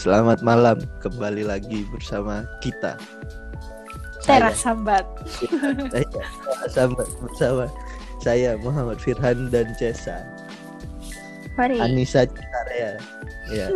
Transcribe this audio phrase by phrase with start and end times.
[0.00, 2.96] selamat malam kembali lagi bersama kita.
[4.24, 5.04] Teras Sambat.
[5.92, 6.08] Saya
[6.72, 7.64] sambat bersama
[8.24, 10.24] saya Muhammad Firhan dan Cesa.
[11.60, 11.76] Mari.
[11.76, 12.96] Anissa Citaria.
[13.52, 13.68] Ya.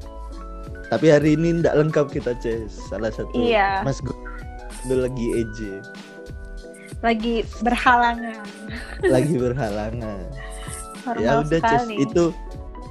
[0.90, 2.82] Tapi hari ini tidak lengkap kita Ces.
[2.90, 3.86] Salah satu Iya.
[3.86, 4.10] Mas Gu
[4.86, 5.58] itu lagi EJ,
[7.02, 8.46] Lagi berhalangan.
[9.02, 10.22] lagi berhalangan.
[11.06, 12.34] Normal ya udah Ces, itu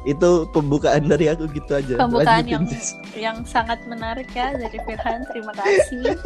[0.06, 1.98] itu pembukaan dari aku gitu aja.
[1.98, 2.88] Pembukaan Lanjutin, yang Ces.
[3.18, 5.26] yang sangat menarik ya dari Firhan.
[5.28, 6.14] Terima kasih.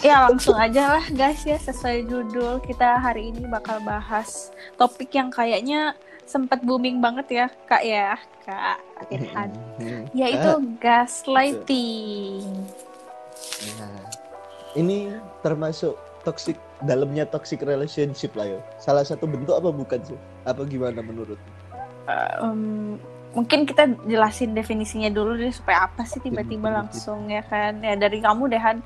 [0.00, 4.48] ya langsung aja lah guys ya sesuai judul kita hari ini bakal bahas
[4.80, 5.92] topik yang kayaknya
[6.24, 8.16] sempat booming banget ya kak ya
[8.48, 8.80] kak
[9.12, 9.52] Firhan
[10.16, 12.48] yaitu Ah, gaslighting
[13.78, 14.02] Nah,
[14.78, 15.10] ini
[15.42, 18.60] termasuk toxic dalamnya toxic relationship lah ya.
[18.78, 20.18] Salah satu bentuk apa bukan sih?
[20.46, 21.02] Apa gimana
[22.08, 22.98] Em,
[23.32, 26.98] mungkin kita jelasin definisinya dulu deh supaya apa sih tiba-tiba Definisi.
[26.98, 28.78] langsung ya kan ya dari kamu deh Han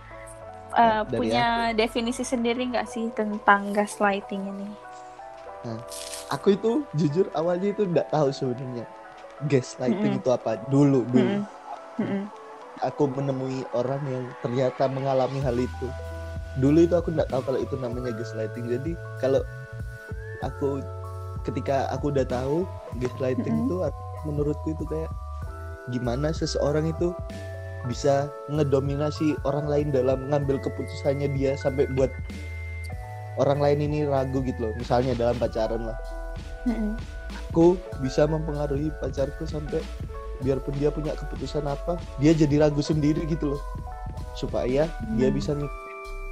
[0.77, 1.45] eh, Dari punya
[1.75, 4.67] definisi sendiri nggak sih tentang gaslighting ini
[6.27, 8.87] Aku itu jujur awalnya itu nggak tahu sebenarnya
[9.47, 10.23] gaslighting Mm-mm.
[10.23, 10.59] itu apa.
[10.67, 11.43] Dulu dulu
[12.83, 15.89] aku menemui orang yang ternyata mengalami hal itu.
[16.59, 18.67] Dulu itu aku nggak tahu kalau itu namanya gaslighting.
[18.67, 19.43] Jadi kalau
[20.43, 20.83] aku
[21.47, 22.67] ketika aku udah tahu
[22.99, 23.71] gaslighting Mm-mm.
[23.71, 25.11] itu artinya menurutku itu kayak
[25.95, 27.15] gimana seseorang itu
[27.87, 32.11] bisa ngedominasi orang lain dalam mengambil keputusannya dia sampai buat
[33.39, 34.75] orang lain ini ragu gitu loh.
[34.75, 35.99] Misalnya dalam pacaran lah.
[36.67, 36.99] Mm-mm.
[37.55, 39.79] Aku bisa mempengaruhi pacarku sampai
[40.43, 43.63] biarpun dia punya keputusan apa, dia jadi ragu sendiri gitu loh.
[44.35, 45.37] Supaya dia Hmm.
[45.39, 45.55] bisa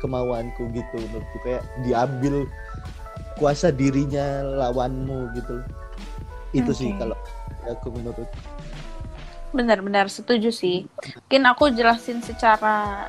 [0.03, 2.45] kemauanku gitu menurutku kayak diambil
[3.39, 5.69] kuasa dirinya lawanmu gitu loh.
[6.55, 7.03] Itu sih Oke.
[7.03, 7.19] kalau
[7.67, 8.29] aku menurut
[9.55, 13.07] benar-benar setuju sih mungkin aku jelasin secara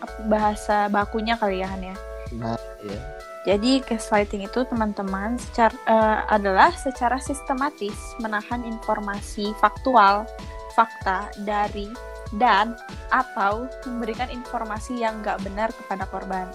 [0.00, 1.96] apa- bahasa bakunya kali ya Han ya
[2.40, 3.00] nah ya.
[3.40, 10.28] Jadi gaslighting itu teman-teman secara eh, adalah secara sistematis menahan informasi faktual,
[10.76, 11.88] fakta dari
[12.36, 12.76] dan
[13.08, 16.52] atau memberikan informasi yang nggak benar kepada korban.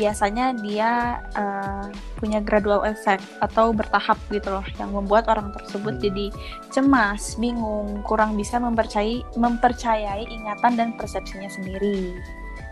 [0.00, 6.02] Biasanya dia eh, punya gradual effect atau bertahap gitu loh, yang membuat orang tersebut Hmm.
[6.08, 6.26] jadi
[6.72, 12.16] cemas, bingung, kurang bisa mempercayai mempercayai ingatan dan persepsinya sendiri.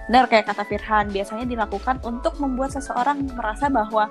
[0.08, 4.08] Benar kayak kata Firhan, biasanya dilakukan untuk membuat seseorang merasa bahwa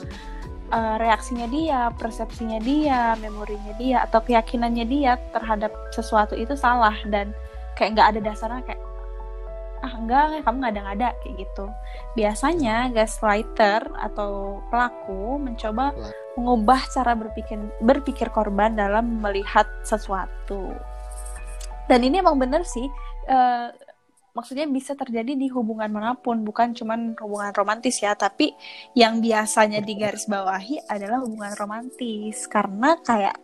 [0.70, 7.34] eh, reaksinya dia, persepsinya dia, memorinya dia, atau keyakinannya dia terhadap sesuatu itu salah dan
[7.74, 8.82] kayak nggak ada dasarnya kayak
[9.86, 11.66] ah enggak kamu nggak ada nggak ada kayak gitu.
[12.18, 16.14] Biasanya gaslighter atau pelaku mencoba Pelaku.
[16.38, 20.74] mengubah cara berpikir berpikir korban dalam melihat sesuatu.
[21.88, 22.88] Dan ini emang bener sih.
[23.28, 23.68] eh,
[24.38, 28.54] maksudnya bisa terjadi di hubungan mana pun bukan cuman hubungan romantis ya tapi
[28.94, 32.46] yang biasanya digarisbawahi adalah hubungan romantis.
[32.46, 33.42] Karena kayak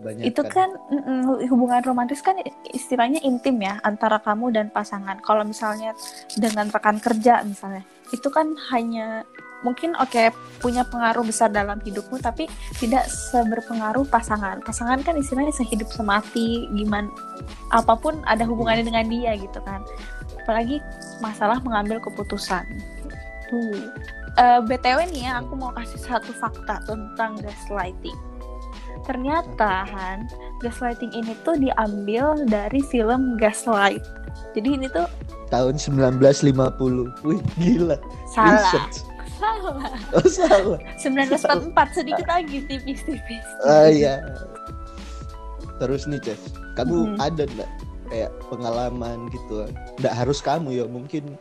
[0.00, 2.40] banyak itu kan mm-mm, hubungan romantis kan
[2.72, 5.20] istilahnya intim ya antara kamu dan pasangan.
[5.20, 5.92] Kalau misalnya
[6.32, 9.28] dengan rekan kerja misalnya itu kan hanya
[9.64, 10.28] mungkin oke
[10.60, 12.48] punya pengaruh besar dalam hidupmu tapi
[12.80, 14.64] tidak seberpengaruh pasangan.
[14.64, 17.12] Pasangan kan istilahnya sehidup semati gimana
[17.74, 19.82] apa pun ada hubungannya dengan dia gitu kan
[20.44, 20.84] apalagi
[21.18, 22.68] masalah mengambil keputusan
[23.48, 23.88] tuh
[24.34, 28.18] Eh, btw nih ya aku mau kasih satu fakta tentang gaslighting
[29.02, 30.26] ternyata Han
[30.58, 34.02] gaslighting ini tuh diambil dari film Gaslight
[34.50, 35.06] jadi ini tuh
[35.46, 36.50] tahun 1950.
[37.22, 37.94] Wih, gila.
[38.26, 38.96] salah Research.
[39.38, 40.78] salah Oh, salah.
[40.98, 44.18] 1944 sedikit lagi tipis-tipis Ah iya.
[45.78, 46.42] Terus nih, Ces.
[46.74, 47.16] Kamu Mhm.
[47.18, 47.70] ada nggak
[48.14, 49.66] kayak pengalaman gitu?
[49.98, 51.34] Nggak harus kamu ya, mungkin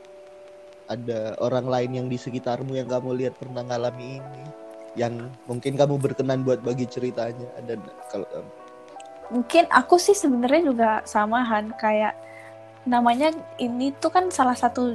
[0.90, 4.44] ada orang lain yang di sekitarmu yang kamu lihat pernah ngalami ini
[4.94, 7.78] yang mungkin kamu berkenan buat bagi ceritanya ada
[8.10, 8.50] kalau kamu?
[9.32, 12.14] mungkin aku sih sebenarnya juga sama Han kayak
[12.86, 14.94] namanya ini tuh kan salah satu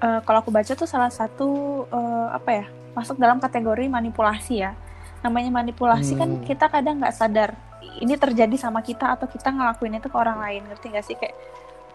[0.00, 2.66] eh, kalau aku baca tuh salah satu eh, apa ya
[2.96, 4.72] masuk dalam kategori manipulasi ya
[5.22, 6.42] namanya manipulasi kan Hmm.
[6.42, 7.54] kita kadang nggak sadar
[8.02, 11.16] ini terjadi sama kita atau kita ngelakuin itu ke orang lain ngerti gak sih?
[11.18, 11.36] Kayak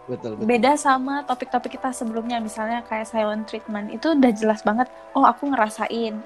[0.04, 0.44] Betul, betul.
[0.44, 4.84] beda sama topik-topik kita sebelumnya misalnya kayak silent treatment itu udah jelas banget
[5.16, 6.20] oh aku ngerasain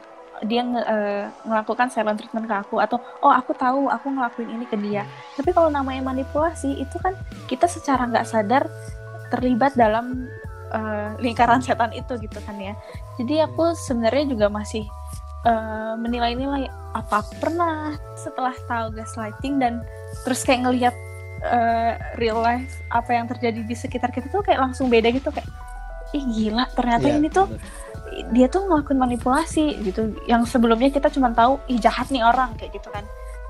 [0.46, 0.86] dia nge-
[1.46, 5.02] melakukan silent treatment ke aku atau oh aku tahu aku ngelakuin ini ke dia.
[5.34, 7.14] Tapi kalau namanya manipulasi itu kan
[7.50, 8.66] kita secara nggak sadar
[9.34, 10.26] terlibat dalam
[10.70, 12.74] eh, lingkaran setan itu gitu kan ya.
[13.18, 14.86] Jadi aku sebenarnya juga masih
[15.44, 19.84] eh, menilai-nilai apa pernah setelah tahu gaslighting dan
[20.24, 20.94] terus kayak ngelihat
[21.44, 25.46] uh, real life apa yang terjadi di sekitar kita tuh kayak langsung beda gitu kayak
[26.16, 28.32] ih gila ternyata Iya, ini tuh bener.
[28.34, 32.72] dia tuh ngelakuin manipulasi gitu yang sebelumnya kita cuma tahu ih jahat nih orang kayak
[32.74, 33.04] gitu kan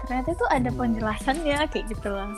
[0.05, 0.79] ternyata itu ada Hmm.
[0.83, 2.29] penjelasannya kayak gitu loh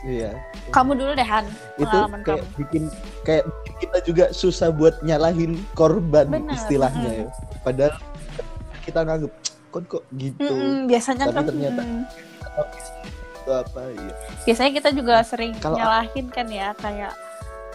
[0.00, 0.32] Iya.
[0.72, 1.44] kamu dulu deh Han
[1.76, 2.82] Itu kayak kamu bikin
[3.22, 3.44] kayak
[3.78, 7.18] kita juga susah buat nyalahin korban Bener, istilahnya mm.
[7.20, 7.26] ya.
[7.60, 7.92] Padahal
[8.80, 9.32] kita nganggep
[9.70, 10.40] kok kok gitu.
[10.42, 12.02] Mm-mm, biasanya Tapi kan ternyata- mm,
[13.40, 14.12] Itu apa ya?
[14.42, 17.12] biasanya kita juga sering Kalau- nyalahin kan ya kayak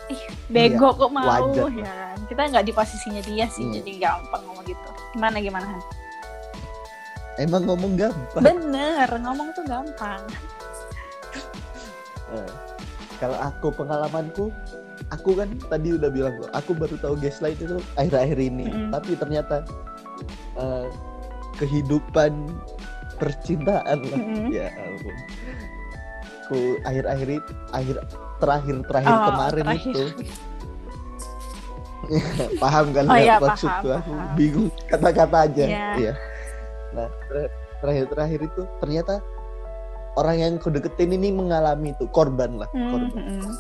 [0.06, 1.66] ih bego kok mau wajar.
[1.72, 3.74] ya kan kita nggak di posisinya dia sih Hmm.
[3.74, 5.82] jadi gampang ngomong gitu gimana gimana Han
[7.38, 8.40] Emang ngomong gampang.
[8.40, 10.22] bener ngomong tuh gampang
[12.28, 12.52] Eh,
[13.16, 14.50] kalau aku pengalamanku
[15.08, 18.90] aku kan tadi udah bilang aku baru tahu gaslight itu akhir-akhir ini Mm-mm.
[18.90, 19.62] tapi ternyata
[20.56, 20.88] eh,
[21.56, 22.32] kehidupan
[23.16, 24.52] percintaan lah Mm-mm.
[24.52, 25.16] ya ampun
[26.46, 27.96] ku akhir-akhir itu akhir
[28.38, 29.90] terakhir terakhir Oh, kemarin terakhir.
[29.90, 30.04] itu
[32.62, 34.36] paham kan Oh, ya maksudku paham, aku paham.
[34.36, 35.88] bingung kata-kata aja Iya.
[35.96, 36.14] Iya.
[36.92, 39.14] nah ter- terakhir-terakhir itu ternyata
[40.16, 43.52] orang yang ku deketin ini mengalami itu korban lah Hmm, korban mm-mm.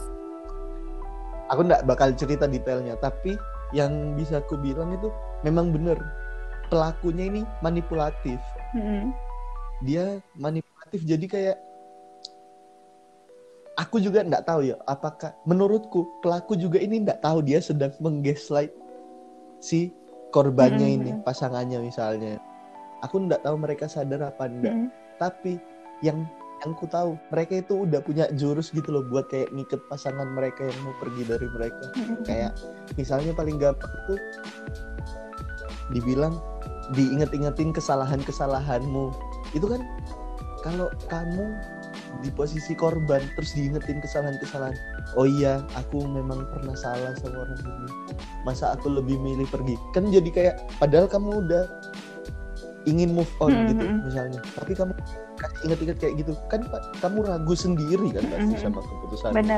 [1.48, 3.34] aku nggak bakal cerita detailnya tapi
[3.72, 5.10] yang bisa aku bilang itu
[5.42, 5.98] memang bener
[6.70, 8.40] pelakunya ini manipulatif
[8.76, 9.14] Mm-mm.
[9.84, 11.58] dia manipulatif jadi kayak
[13.76, 18.72] aku juga nggak tahu ya apakah menurutku pelaku juga ini nggak tahu dia sedang menggaslight
[19.60, 19.92] si
[20.32, 20.98] korbannya Mm-mm.
[21.00, 22.40] ini pasangannya misalnya
[23.04, 24.92] aku nggak tahu mereka sadar apa enggak Mm-mm.
[25.20, 25.60] tapi
[26.04, 26.24] yang
[26.64, 30.64] yang ku tahu mereka itu udah punya jurus gitu loh buat kayak ngiket pasangan mereka
[30.66, 32.24] yang mau pergi dari mereka Mm-mm.
[32.24, 32.52] kayak
[32.96, 34.16] misalnya paling gampang itu
[35.94, 36.40] dibilang
[36.94, 39.10] diinget-ingetin kesalahan-kesalahanmu.
[39.58, 39.82] Itu kan
[40.62, 41.58] kalau kamu
[42.24, 44.74] di posisi korban terus diingetin kesalahan-kesalahan
[45.20, 47.90] oh iya aku memang pernah salah sama orang ini.
[48.46, 49.76] Masa aku lebih milih pergi?
[49.94, 51.66] Kan jadi kayak padahal kamu udah
[52.86, 53.70] ingin move on Mm-mm.
[53.74, 54.42] gitu misalnya.
[54.58, 54.94] Tapi kamu
[55.42, 56.32] kasih inget-inget kayak gitu.
[56.50, 58.64] Kan Pak, kamu ragu sendiri kan pasti Mm-mm.
[58.64, 59.58] sama keputusan pada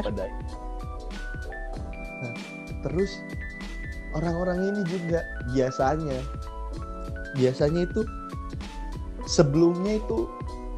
[2.18, 2.33] nah
[2.81, 3.21] terus
[4.18, 5.21] orang-orang ini juga
[5.53, 6.18] biasanya
[7.35, 8.01] biasanya itu
[9.27, 10.29] sebelumnya itu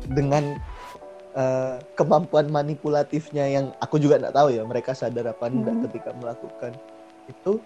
[0.10, 0.58] dengan
[1.38, 5.84] eh, kemampuan manipulatifnya yang aku juga nggak tahu ya mereka sadar apa enggak Mhm.
[5.86, 6.74] ketika melakukan
[7.30, 7.62] itu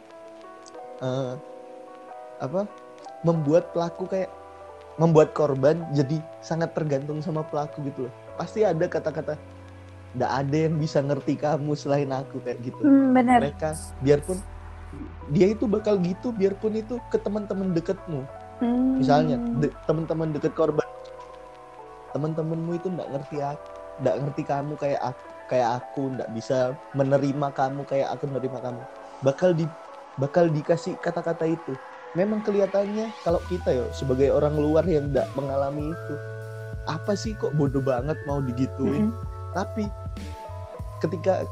[0.99, 1.33] eh,
[2.43, 2.67] apa
[3.23, 4.27] membuat pelaku kayak
[4.99, 8.13] membuat korban jadi sangat tergantung sama pelaku gitu loh.
[8.35, 9.39] Pasti ada kata-kata
[10.13, 12.83] nggak ada yang bisa ngerti kamu selain aku kayak gitu.
[12.83, 14.37] Hmm, bener mereka biarpun
[15.33, 18.27] dia itu bakal gitu biarpun itu ke teman-teman deketmu
[18.61, 18.97] Hmm.
[18.99, 20.85] misalnya de- teman-teman deket korban
[22.13, 23.65] teman-temanmu itu nggak ngerti aku
[24.01, 26.57] nggak ngerti kamu kayak aku kayak aku nggak bisa
[26.93, 28.81] menerima kamu kayak aku menerima kamu
[29.21, 29.65] bakal di
[30.17, 31.73] bakal dikasih kata-kata itu
[32.13, 36.15] memang kelihatannya kalau kita ya sebagai orang luar yang nggak mengalami itu
[36.85, 39.13] apa sih kok bodoh banget mau digituin Mm-mm.
[39.57, 39.89] tapi
[41.01, 41.45] ketika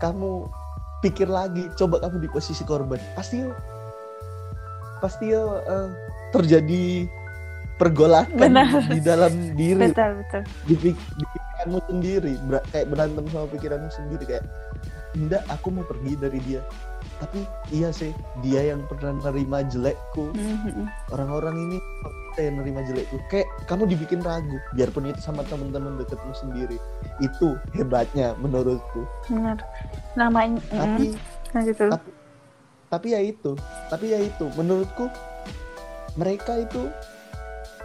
[0.00, 0.48] kamu
[1.04, 3.52] pikir lagi coba kamu di posisi korban pasti yo
[5.02, 5.88] pasti yo eh,
[6.32, 7.06] terjadi
[7.76, 8.70] pergolakan Benar.
[8.88, 9.90] di dalam diri.
[9.90, 10.42] Betul betul.
[10.70, 12.32] Di, pik- di pikiranmu sendiri.
[12.46, 14.22] Ber- kayak berantem sama pikiranmu sendiri.
[14.22, 14.44] Kayak
[15.12, 16.62] enggak aku mau pergi dari dia.
[17.18, 18.10] Tapi iya sih
[18.42, 20.30] dia yang pernah nerima jelekku.
[20.34, 20.86] Mhm.
[21.10, 21.76] orang-orang ini
[22.32, 23.16] kita yang nerima jelekku.
[23.26, 24.56] Kayak kamu dibikin ragu.
[24.74, 26.78] Biarpun itu sama teman-teman deketmu sendiri.
[27.18, 29.06] Itu hebatnya menurutku.
[29.26, 29.58] Bener
[30.12, 31.16] namanya tapi
[31.56, 32.10] lanjut dulu tapi
[32.92, 33.52] tapi ya itu.
[33.88, 34.46] Tapi ya itu.
[34.52, 35.08] Menurutku
[36.14, 36.88] mereka itu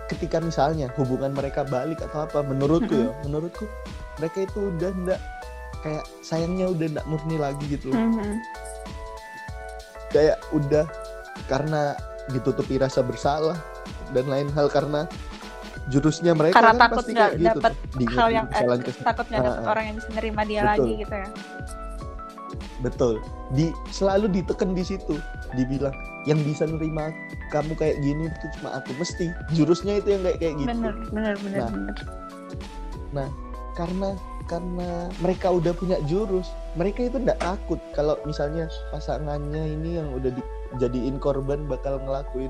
[0.07, 3.67] ketika misalnya hubungan mereka balik atau apa menurutku ya menurutku
[4.17, 5.19] mereka itu udah ndak
[5.83, 8.01] kayak sayangnya udah ndak murni lagi gitu loh.
[10.09, 10.85] Kayak udah
[11.51, 11.93] karena
[12.31, 13.59] ditutupi rasa bersalah
[14.11, 15.05] dan lain hal karena
[15.87, 17.73] jurusnya mereka karena kan takut pasti nggak kayak gitu dapat
[18.11, 19.07] hal yang eh, kesalahan kesalahan.
[19.07, 19.63] takut nggak Ah, ah.
[19.71, 20.67] orang yang bisa nerima dia Betul.
[20.67, 21.27] lagi gitu ya
[22.77, 23.13] betul
[23.51, 25.15] di selalu diteken di situ
[25.55, 25.95] dibilang
[26.27, 27.09] yang bisa nerima
[27.49, 31.35] kamu kayak gini itu cuma aku mesti jurusnya itu yang kayak kayak gitu bener bener
[31.41, 31.71] bener Nah.
[31.71, 33.29] bener
[33.77, 34.09] karena
[34.47, 34.89] karena
[35.19, 40.31] mereka udah punya jurus mereka itu nggak takut kalau misalnya pasangannya ini yang udah
[40.73, 42.49] dijadiin korban bakal ngelakuin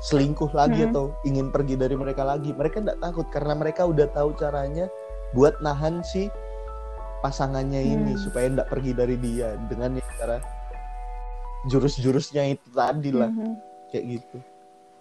[0.00, 0.90] selingkuh lagi Hmm.
[0.94, 4.88] atau ingin pergi dari mereka lagi mereka nggak takut karena mereka udah tahu caranya
[5.36, 6.32] buat nahan si
[7.20, 8.22] pasangannya ini Hmm.
[8.24, 10.40] supaya nggak pergi dari dia dengan cara
[11.68, 13.52] jurus-jurusnya itu tadi lah Mhm.
[13.92, 14.36] kayak gitu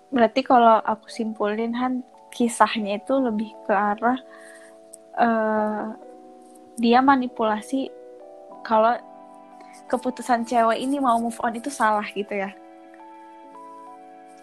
[0.09, 2.01] berarti kalau aku simpulin Han
[2.33, 4.19] kisahnya itu lebih ke arah
[5.19, 5.85] eh,
[6.79, 7.91] dia manipulasi
[8.63, 8.95] kalau
[9.87, 12.51] keputusan cewek ini mau move on itu salah gitu ya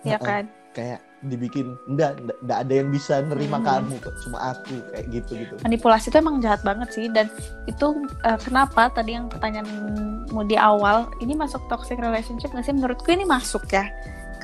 [0.06, 0.23] ya Heeh.
[0.23, 0.44] kan
[0.75, 3.66] kayak dibikin enggak enggak, ada yang bisa nerima Hmm.
[3.66, 7.26] kamu kok cuma aku kayak gitu gitu manipulasi itu emang jahat banget sih dan
[7.64, 7.87] itu
[8.23, 13.25] eh, kenapa tadi yang pertanyaanmu di awal ini masuk toxic relationship nggak sih menurutku ini
[13.25, 13.88] masuk ya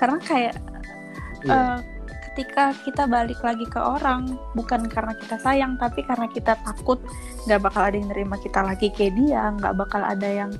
[0.00, 0.54] karena kayak
[1.42, 1.52] Iya.
[1.52, 1.78] eh,
[2.32, 4.24] ketika kita balik lagi ke orang
[4.56, 6.96] bukan karena kita sayang tapi karena kita takut
[7.44, 10.50] nggak bakal ada yang nerima kita lagi kayak dia nggak bakal ada yang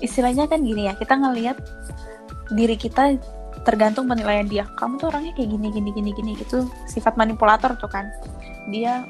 [0.00, 1.60] istilahnya kan gini ya kita ngelihat
[2.48, 3.20] diri kita
[3.66, 4.64] tergantung penilaian dia.
[4.78, 8.06] Kamu tuh orangnya kayak gini gini gini gini itu sifat manipulator tuh kan.
[8.70, 9.02] Dia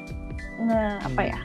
[0.57, 1.31] nge apa Hmm.
[1.31, 1.39] ya?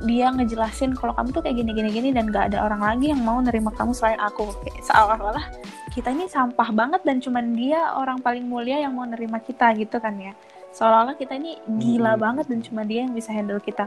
[0.00, 3.20] Dia ngejelasin kalau kamu tuh kayak gini gini gini dan gak ada orang lagi yang
[3.20, 4.48] mau nerima kamu selain aku.
[4.64, 5.46] Kayak seolah-olah
[5.92, 10.00] kita ini sampah banget dan cuman dia orang paling mulia yang mau nerima kita gitu
[10.00, 10.32] kan ya.
[10.72, 12.22] Seolah-olah kita ini gila Hmm.
[12.22, 13.86] banget dan cuma dia yang bisa handle kita.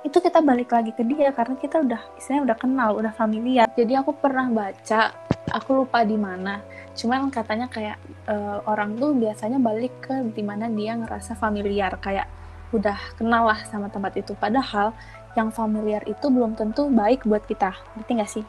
[0.00, 3.68] Itu kita balik lagi ke dia karena kita udah istilahnya udah kenal udah familiar.
[3.76, 5.12] Jadi aku pernah baca
[5.48, 6.60] aku lupa di mana.
[6.92, 7.96] Cuman katanya kayak
[8.28, 12.28] eh, orang tuh biasanya balik ke di mana dia ngerasa familiar kayak
[12.70, 14.36] udah kenal lah sama tempat itu.
[14.36, 14.92] Padahal
[15.38, 17.72] yang familiar itu belum tentu baik buat kita.
[17.96, 18.44] Ngerti gak sih?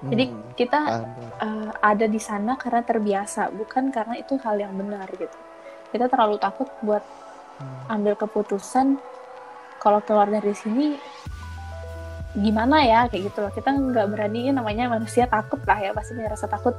[0.00, 1.30] Jadi Hmm, kita paham, paham.
[1.44, 5.36] eh, ada di sana karena terbiasa bukan karena itu hal yang benar gitu.
[5.92, 7.04] Kita terlalu takut buat
[7.60, 8.00] Hmm.
[8.00, 8.96] ambil keputusan
[9.76, 10.96] kalau keluar dari sini
[12.38, 13.52] gimana ya kayak gitu loh.
[13.52, 16.74] Kita nggak berani namanya manusia takut lah ya pasti punya rasa takut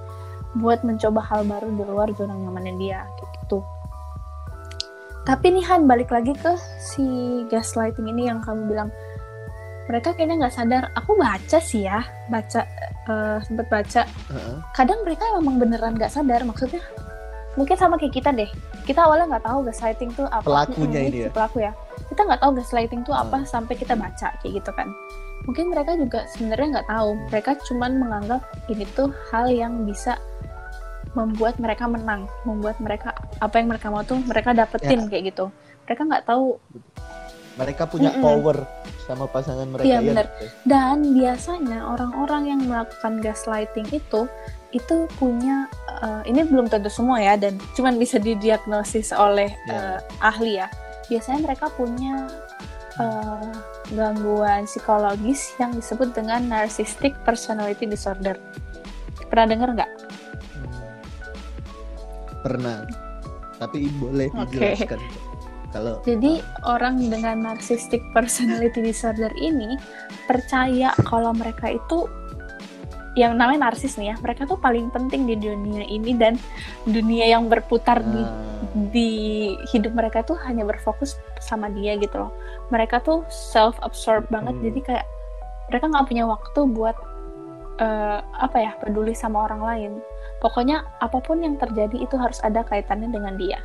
[0.56, 3.64] buat mencoba hal baru di luar zona nyamannya dia gitu.
[5.22, 7.06] Tapi nih Han balik lagi ke si
[7.52, 8.90] gaslighting ini yang kamu bilang.
[9.90, 10.84] Mereka kayaknya nggak sadar.
[10.96, 12.00] Aku baca sih ya
[12.32, 12.64] baca
[13.12, 14.08] eh, sempet baca.
[14.08, 14.56] Heeh.
[14.72, 16.80] kadang mereka memang beneran nggak sadar maksudnya
[17.60, 18.48] mungkin sama kayak kita deh.
[18.88, 20.48] Kita awalnya nggak tahu gaslighting tuh apa.
[20.48, 21.28] Pelakunya Mm-mm, ini ya?
[21.28, 21.72] si pelaku ya.
[22.08, 24.88] Kita nggak tahu gaslighting tuh apa sampai kita baca kayak gitu kan
[25.42, 30.18] mungkin mereka juga sebenarnya nggak tahu mereka cuman menganggap ini tuh hal yang bisa
[31.12, 35.50] membuat mereka menang membuat mereka apa yang mereka mau tuh mereka dapetin kayak gitu
[35.84, 36.56] mereka nggak tahu
[37.60, 38.24] mereka punya Mm-mm.
[38.24, 38.58] power
[39.04, 40.46] sama pasangan mereka Iya, ya gitu.
[40.64, 44.24] Dan biasanya orang-orang yang melakukan gaslighting itu
[44.72, 45.68] itu punya
[46.00, 50.00] eh, ini belum tentu semua ya dan cuman bisa didiagnosis oleh Ya.
[50.00, 50.72] eh, ahli ya.
[51.12, 52.24] Biasanya mereka punya
[53.02, 53.52] eh,
[53.98, 58.38] gangguan psikologis yang disebut dengan narcissistic personality disorder.
[59.28, 59.92] Pernah dengar nggak?
[59.92, 60.80] Hmm.
[62.42, 62.84] pernah
[63.62, 64.58] tapi boleh Oke.
[64.58, 65.02] dijelaskan
[65.72, 69.80] kalau Jadi orang dengan narcissistic personality disorder ini
[70.28, 72.12] percaya kalau mereka itu
[73.16, 76.40] yang namanya narsis nih ya, mereka tuh paling penting di dunia ini dan
[76.88, 79.12] dunia yang berputar di Ah, di
[79.68, 82.32] hidup mereka tuh hanya berfokus sama dia gitu loh.
[82.72, 84.64] Mereka tuh self absorbed banget Hmm.
[84.66, 85.06] jadi kayak
[85.70, 86.98] mereka nggak punya waktu buat
[87.78, 89.92] eh, apa ya peduli sama orang lain.
[90.38, 93.58] Pokoknya apa pun yang terjadi itu harus ada kaitannya dengan dia.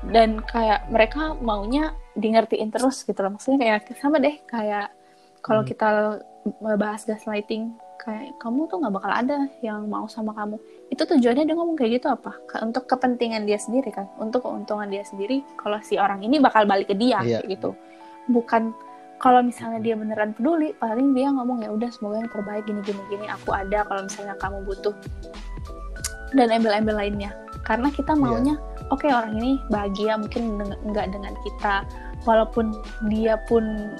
[0.00, 3.36] Dan kayak mereka maunya di ngertiin terus gitu loh.
[3.36, 4.88] Maksudnya kayak sama deh kayak
[5.44, 5.68] kalau Hmm.
[5.68, 5.88] kita
[6.80, 10.56] bahas gaslighting kayak kamu tuh nggak bakal ada yang mau sama kamu
[10.90, 12.34] itu tujuannya dia ngomong kayak gitu apa?
[12.60, 14.10] Untuk kepentingan dia sendiri kan?
[14.18, 17.40] Untuk keuntungan dia sendiri kalau si orang ini bakal balik ke dia Iya.
[17.40, 17.70] kayak gitu.
[18.26, 18.74] Bukan
[19.22, 23.02] kalau misalnya dia beneran peduli paling dia ngomong ya udah semoga yang terbaik gini gini
[23.06, 24.94] gini aku ada kalau misalnya kamu butuh.
[26.34, 27.30] Dan embel-embel lainnya.
[27.62, 28.20] Karena kita Iya.
[28.20, 28.54] maunya
[28.90, 30.58] oke orang ini bahagia mungkin
[30.90, 31.86] nggak dengan kita.
[32.26, 32.74] Walaupun
[33.08, 33.94] dia pun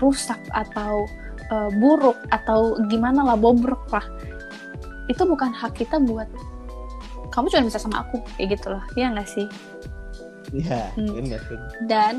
[0.00, 1.04] rusak atau
[1.52, 4.02] uh, buruk atau gimana lah bobrok lah
[5.12, 6.26] itu bukan hak kita buat
[7.28, 9.46] kamu cuma bisa sama aku kayak gitu loh ya nggak sih
[10.52, 11.12] iya Hmm.
[11.16, 11.70] benar, benar.
[11.88, 12.14] dan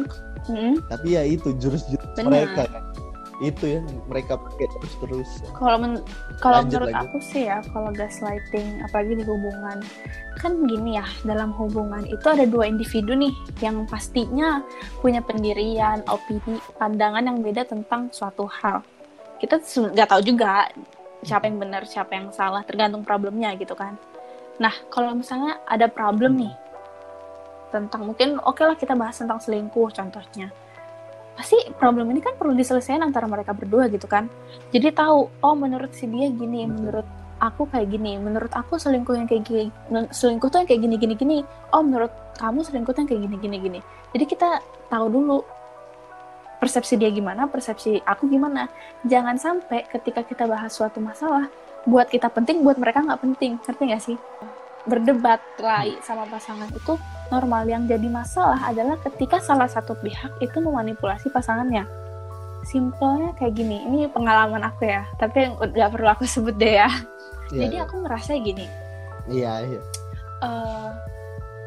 [0.47, 2.83] mm, tapi ya itu jurus-jurus mereka kan.
[3.41, 6.05] itu yang mereka pakai terus-terus kalau men-
[6.39, 7.09] kalau menurut lanjut.
[7.11, 9.77] aku sih ya kalau gaslighting apalagi di hubungan
[10.37, 14.61] kan gini ya dalam hubungan itu ada dua individu nih yang pastinya
[15.01, 18.81] punya pendirian opini pandangan yang beda tentang suatu hal
[19.37, 19.59] kita
[19.91, 20.71] nggak tahu juga
[21.23, 23.97] siapa yang benar siapa yang salah tergantung problemnya gitu kan.
[24.61, 26.53] Nah kalau misalnya ada problem nih
[27.73, 30.53] tentang mungkin oke lah kita bahas tentang selingkuh contohnya.
[31.33, 34.29] Pasti problem ini kan perlu diselesaikan antara mereka berdua gitu kan.
[34.69, 36.73] Jadi tahu oh menurut si dia gini Betul.
[36.77, 37.07] menurut
[37.41, 39.67] aku kayak gini menurut aku selingkuh yang kayak gini
[40.13, 41.37] selingkuh tuh yang kayak gini gini gini.
[41.73, 43.79] Oh menurut kamu selingkuh tuh yang kayak gini gini gini.
[44.13, 44.61] Jadi kita
[44.93, 45.41] tahu dulu
[46.63, 48.71] persepsi dia gimana persepsi aku gimana.
[49.03, 51.51] Jangan sampai ketika kita bahas suatu masalah
[51.83, 53.59] buat kita penting buat mereka nggak penting.
[53.59, 54.15] Ngerti nggak sih?
[54.87, 56.95] Berdebat lah sama pasangan itu
[57.27, 57.67] normal.
[57.67, 61.83] Yang jadi masalah adalah ketika salah satu pihak itu memanipulasi pasangannya.
[62.63, 66.87] Simpelnya kayak gini ini pengalaman aku ya tapi nggak perlu aku sebut deh ya.
[67.51, 67.83] Iya, jadi iya.
[67.83, 68.71] aku merasa gini.
[69.27, 69.81] Iya iya.
[70.47, 70.89] Eh,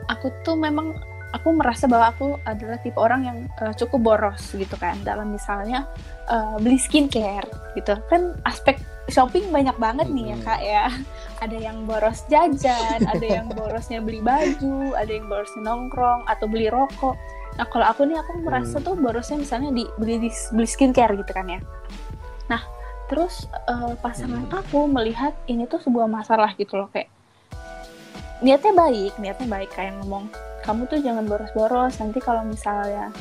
[0.08, 0.96] aku tuh memang
[1.32, 4.98] aku merasa bahwa aku adalah tipe orang yang eh, cukup boros gitu kan.
[5.02, 5.86] Dalam misalnya
[6.26, 7.96] eh, beli skincare gitu.
[8.06, 10.84] Kan aspek shopping banyak banget nih ya kak ya.
[11.38, 16.66] Ada yang boros jajan ada yang borosnya beli baju ada yang borosnya nongkrong atau beli
[16.66, 17.14] rokok.
[17.56, 18.86] Nah kalau aku nih aku merasa Hmm.
[18.86, 21.60] tuh borosnya misalnya di beli beli skincare gitu kan ya.
[22.46, 22.62] Nah
[23.06, 24.58] terus eh, pasangan Hmm.
[24.58, 27.06] aku melihat ini tuh sebuah masalah gitu loh kayak
[28.36, 30.28] niatnya baik niatnya baik kayak ngomong
[30.66, 31.94] kamu tuh jangan boros-boros.
[31.96, 33.14] Nanti kalau misalnya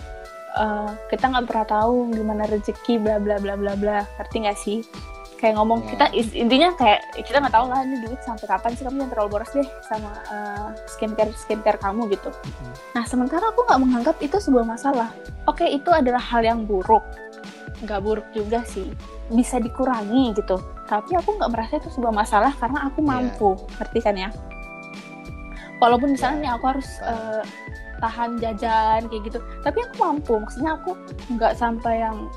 [0.56, 3.98] eh, kita nggak pernah tahu gimana rezeki bla bla bla bla bla.
[4.18, 4.82] Ngerti nggak sih?
[5.36, 5.88] Kayak ngomong Ya.
[5.92, 9.30] kita intinya kayak kita nggak tahu lah ini duit sampai kapan sih kamu jangan terlalu
[9.30, 12.32] boros deh sama eh, skincare skincare kamu gitu.
[12.32, 12.74] Mhm.
[12.96, 15.12] nah sementara aku nggak menganggap itu sebuah masalah.
[15.46, 17.04] Oke itu adalah hal yang buruk.
[17.84, 18.88] Nggak buruk juga sih.
[19.28, 20.56] Bisa dikurangi gitu.
[20.88, 23.10] Tapi aku nggak merasa itu sebuah masalah karena aku Iya.
[23.12, 23.50] mampu.
[23.76, 24.30] Ngerti kan ya
[25.80, 27.44] walaupun misalnya Ya, nih aku harus eh,
[28.00, 29.40] tahan jajan kayak gitu.
[29.64, 30.92] Tapi aku mampu maksudnya aku
[31.36, 32.28] nggak sampai yang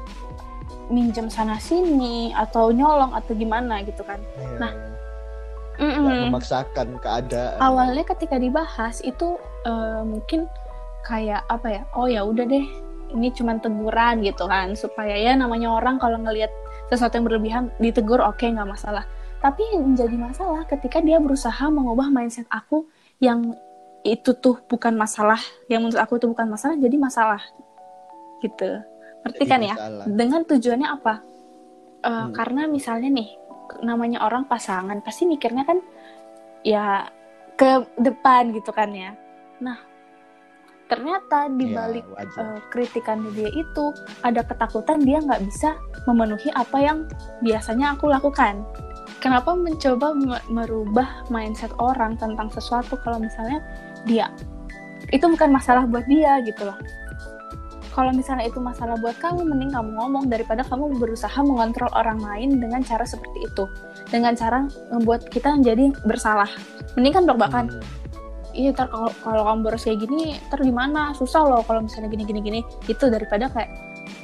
[0.89, 4.21] minjem sana sini atau nyolong atau gimana gitu kan.
[4.39, 4.73] Iya, Nah,
[5.79, 7.59] memaksakan keadaan.
[7.63, 10.51] Awalnya ketika dibahas itu eh, mungkin
[11.07, 12.67] kayak apa ya oh ya udah deh
[13.15, 14.75] ini cuman teguran gitu kan.
[14.75, 16.51] Supaya ya namanya orang kalau ngelihat
[16.91, 19.07] sesuatu yang berlebihan ditegur oke nggak masalah.
[19.39, 23.55] Tapi yang menjadi masalah ketika dia berusaha mengubah mindset aku yang
[24.03, 27.43] itu tuh bukan masalah yang menurut aku itu bukan masalah jadi masalah
[28.39, 28.79] gitu
[29.27, 30.05] ngerti kan ya masalah.
[30.07, 31.15] dengan tujuannya apa
[31.99, 32.31] Eh, Hmm.
[32.31, 33.35] karena misalnya nih
[33.83, 35.83] namanya orang pasangan pasti mikirnya kan
[36.63, 37.11] ya
[37.53, 37.67] ke
[37.99, 39.19] depan gitu kan ya
[39.59, 39.75] nah
[40.87, 42.55] ternyata di Iya, balik wajar.
[42.55, 43.85] eh, kritikan dia itu
[44.23, 45.75] ada ketakutan dia nggak bisa
[46.07, 46.99] memenuhi apa yang
[47.43, 48.63] biasanya aku lakukan
[49.19, 53.63] kenapa mencoba me- merubah mindset orang tentang sesuatu kalau misalnya
[54.07, 54.31] dia
[55.09, 56.77] itu bukan masalah buat dia gitu loh.
[57.99, 62.63] Kalau misalnya itu masalah buat kamu mending kamu ngomong daripada kamu berusaha mengontrol orang lain
[62.63, 63.65] dengan cara seperti itu.
[64.07, 66.47] Dengan cara membuat kita menjadi bersalah.
[66.95, 67.83] Mending kan belak-belakan Hmm.
[68.55, 68.71] iya.
[68.71, 72.41] Ntar kalau kalau kamu boros kayak gini ntar gimana susah loh kalau misalnya gini gini
[72.45, 72.61] gini.
[72.87, 73.71] Itu daripada kayak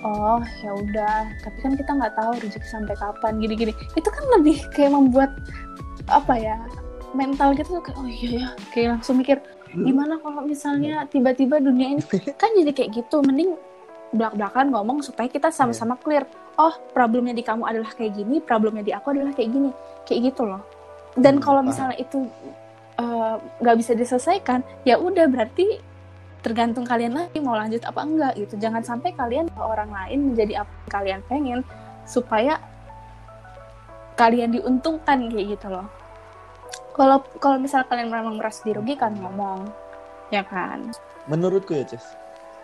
[0.05, 1.31] oh ya udah.
[1.43, 5.31] Tapi kan kita nggak tahu rezeki sampai kapan gini gini itu kan lebih kayak membuat
[6.13, 6.57] apa ya
[7.17, 9.39] mental gitu tuh kayak oh iya ya kayak langsung mikir
[9.75, 12.03] gimana kalau misalnya tiba-tiba dunia ini
[12.41, 13.23] kan jadi kayak gitu.
[13.25, 13.59] Mending
[14.15, 16.23] belak-belakan ngomong supaya kita sama-sama clear.
[16.55, 19.71] Oh problemnya di kamu adalah kayak gini problemnya di aku adalah kayak gini.
[20.07, 20.63] Kayak gitu loh.
[21.19, 22.23] Dan Hmm, kalau misalnya itu
[22.99, 25.83] eh, nggak bisa diselesaikan ya udah berarti
[26.45, 30.69] tergantung kalian lagi mau lanjut apa enggak gitu jangan sampai kalian orang lain menjadi apa
[30.69, 31.61] yang kalian pengen
[32.05, 32.61] supaya
[34.15, 35.89] kalian diuntungkan kayak gitu loh
[36.93, 39.73] kalau kalau misalnya kalian memang merasa dirugikan ngomong
[40.29, 40.93] ya kan
[41.27, 42.05] menurutku ya Ces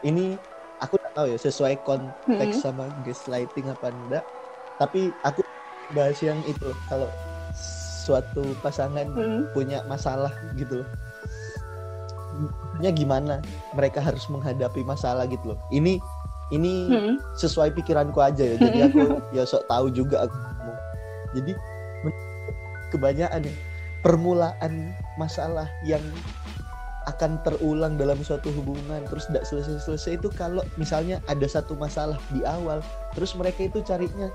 [0.05, 0.37] ini
[0.77, 2.63] aku nggak tahu ya sesuai konteks Mm-mm.
[2.63, 4.25] sama gaslighting apa enggak
[4.77, 5.41] tapi aku
[5.91, 7.09] bahas yang itu kalau
[8.05, 9.51] suatu pasangan Mm.
[9.57, 10.89] punya masalah gitu loh
[12.31, 13.35] Maksudnya gimana
[13.73, 15.99] mereka harus menghadapi masalah gitu loh ini
[16.51, 17.15] ini Mm.
[17.37, 19.01] sesuai pikiranku aja ya jadi aku
[19.37, 20.79] ya sok tahu juga aku ngomong.
[21.31, 21.53] jadi
[22.91, 23.55] kebanyakan ya,
[24.03, 24.73] permulaan
[25.15, 26.03] masalah yang
[27.07, 32.43] akan terulang dalam suatu hubungan terus tidak selesai-selesai itu kalau misalnya ada satu masalah di
[32.45, 34.31] awal terus mereka itu carinya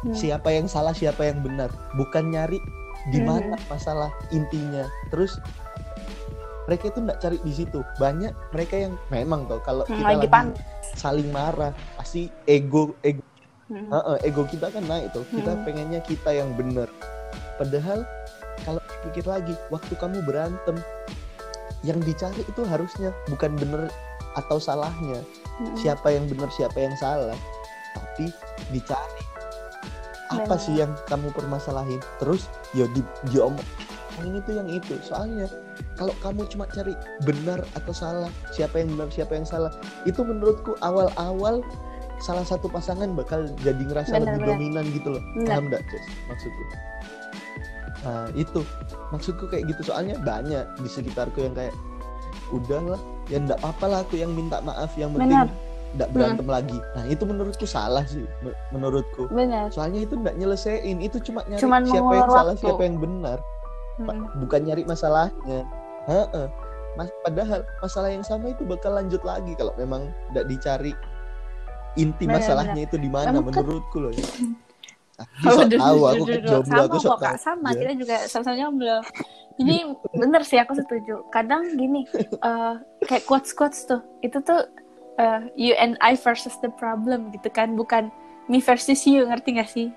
[0.00, 0.16] Hmm.
[0.16, 2.56] siapa yang salah siapa yang benar bukan nyari
[3.12, 3.28] di Hmm.
[3.36, 5.36] mana masalah intinya terus
[6.64, 7.80] mereka itu nggak cari di situ.
[7.96, 10.56] Banyak mereka yang memang tuh kalau Hmm, kita lagi lagi pan-
[10.94, 13.20] saling marah pasti ego ego.
[13.66, 13.88] Hmm.
[13.88, 15.24] Heeh, ego kita kan naik tuh.
[15.26, 15.64] Kita Hmm.
[15.64, 16.88] pengennya kita yang benar
[17.54, 18.02] padahal
[18.62, 20.74] kalau pikir lagi waktu kamu berantem
[21.82, 23.92] yang dicari itu harusnya bukan benar
[24.34, 25.20] atau salahnya.
[25.54, 25.78] Mm.
[25.78, 27.38] siapa yang benar siapa yang salah.
[27.94, 28.26] Tapi
[28.68, 29.22] dicari.
[30.26, 30.58] Apa Benar.
[30.58, 32.02] sih yang kamu permasalahin?
[32.18, 32.98] Terus ya di
[33.28, 33.62] diomong
[34.20, 34.94] ini tuh yang itu.
[35.00, 35.50] Soalnya
[35.94, 39.72] kalau kamu cuma cari benar atau salah siapa yang benar siapa yang salah
[40.02, 41.64] itu menurutku awal-awal
[42.16, 44.50] salah satu pasangan bakal jadi ngerasa Benar, lebih benar.
[44.54, 45.22] dominan gitu loh.
[45.34, 45.48] Benar.
[45.50, 46.04] paham nggak Ces?
[46.24, 46.62] Maksudku.
[48.00, 48.60] Nah itu.
[49.10, 49.80] Maksudku kayak gitu.
[49.84, 51.74] Soalnya banyak di sekitarku yang kayak
[52.50, 55.48] udahlah ya ndak apa-apa lah aku yang minta maaf yang penting
[55.94, 56.78] ndak berantem lagi.
[56.92, 59.26] Nah itu menurutku salah sih me- menurutku.
[59.28, 59.70] Benar.
[59.70, 60.96] Soalnya itu ndak nyelesain.
[60.98, 62.62] Itu cuma nyari Cuman siapa yang salah waktu.
[62.62, 63.38] siapa yang benar
[63.96, 64.10] Pak.
[64.10, 64.26] Mm.
[64.40, 65.58] bukan nyari masalahnya
[66.04, 66.46] Heeh.
[66.94, 70.92] mas padahal masalah yang sama itu bakal lanjut lagi kalau memang tidak dicari
[71.94, 74.26] inti Benar, masalahnya itu di mana kan- menurutku loh ya.
[75.14, 77.38] Aku Oh, duduk, tahu, aku kan jomblo, sama aku kok kak tahu.
[77.40, 77.78] sama Ya.
[77.78, 78.98] kita juga sama-sama jomblo
[79.54, 79.76] ini
[80.10, 82.02] bener sih aku setuju kadang gini
[82.50, 84.66] eh, kayak quotes quotes tuh itu tuh
[85.16, 88.10] eh, you and I versus the problem gitu kan bukan
[88.44, 89.94] me versus you ngerti gak sih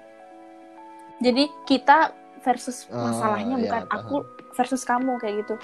[1.17, 2.13] jadi kita
[2.47, 3.97] versus Oh, masalahnya iya, bukan paham.
[3.99, 4.15] aku
[4.53, 5.55] versus kamu kayak gitu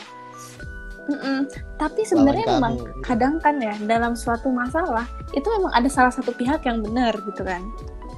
[1.03, 1.51] Mm-mm.
[1.75, 3.03] tapi sebenarnya memang kamu.
[3.03, 7.43] kadang kan ya dalam suatu masalah itu memang ada salah satu pihak yang benar gitu
[7.43, 7.59] kan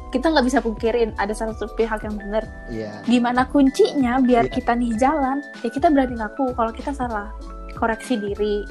[0.09, 3.01] kita nggak bisa pungkirin ada salah satu pihak yang benar Iya.
[3.03, 4.53] gimana kuncinya biar Iya.
[4.53, 7.33] kita nih jalan ya kita berani ngaku kalau kita salah
[7.73, 8.61] koreksi diri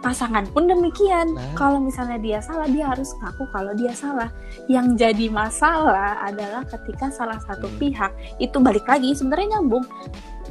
[0.00, 1.36] pasangan pun demikian.
[1.36, 1.52] Nah.
[1.54, 4.32] kalau misalnya dia salah dia harus ngaku kalau dia salah.
[4.66, 7.78] Yang jadi masalah adalah ketika salah satu Hmm.
[7.78, 9.84] pihak itu balik lagi sebenarnya nyambung.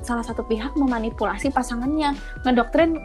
[0.06, 2.96] Salah satu pihak memanipulasi pasangannya ngedoktrin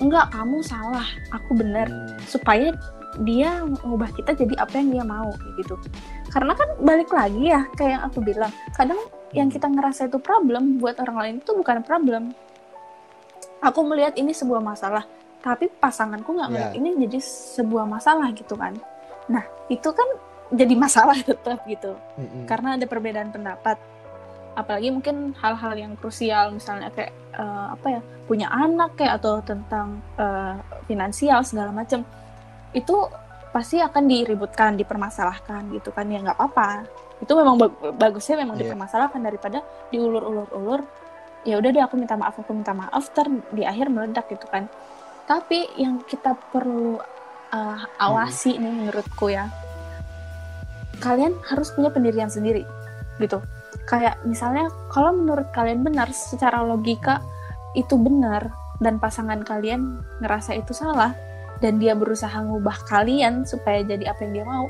[0.00, 1.88] enggak kamu salah aku benar.
[1.88, 2.16] Hmm.
[2.28, 2.76] supaya
[3.26, 5.74] dia ngubah kita jadi apa yang dia mau gitu.
[6.30, 9.00] Karena kan balik lagi ya kayak yang aku bilang kadang
[9.34, 12.36] yang kita ngerasa itu problem buat orang lain itu bukan problem.
[13.60, 15.04] Aku melihat ini sebuah masalah
[15.40, 16.78] tapi pasanganku nggak melihat Ya.
[16.78, 17.18] ini jadi
[17.56, 18.76] sebuah masalah gitu kan.
[19.26, 20.08] Nah itu kan
[20.50, 21.96] jadi masalah tetap gitu.
[22.16, 22.44] Mm-mm.
[22.44, 23.80] karena ada perbedaan pendapat.
[24.52, 29.98] Apalagi mungkin hal-hal yang krusial misalnya kayak eh, apa ya punya anak kayak atau tentang
[30.16, 32.02] eh, finansial segala macam
[32.72, 32.96] itu
[33.50, 36.04] pasti akan diributkan dipermasalahkan gitu kan.
[36.06, 36.84] Ya nggak apa-apa.
[37.18, 38.62] Itu memang bag- bagusnya memang Iya.
[38.66, 39.58] dipermasalahkan daripada
[39.90, 40.82] diulur-ulur-ulur.
[41.40, 44.68] Ya udah deh aku minta maaf aku minta maaf ter di akhir meledak gitu kan
[45.30, 46.98] tapi yang kita perlu
[47.54, 49.46] eh, awasi nih menurutku ya
[50.98, 52.66] kalian harus punya pendirian sendiri
[53.22, 53.38] gitu.
[53.86, 57.22] Kayak misalnya kalau menurut kalian benar secara logika
[57.78, 58.50] itu benar
[58.82, 61.14] dan pasangan kalian ngerasa itu salah
[61.62, 64.66] dan dia berusaha ngubah kalian supaya jadi apa yang dia mau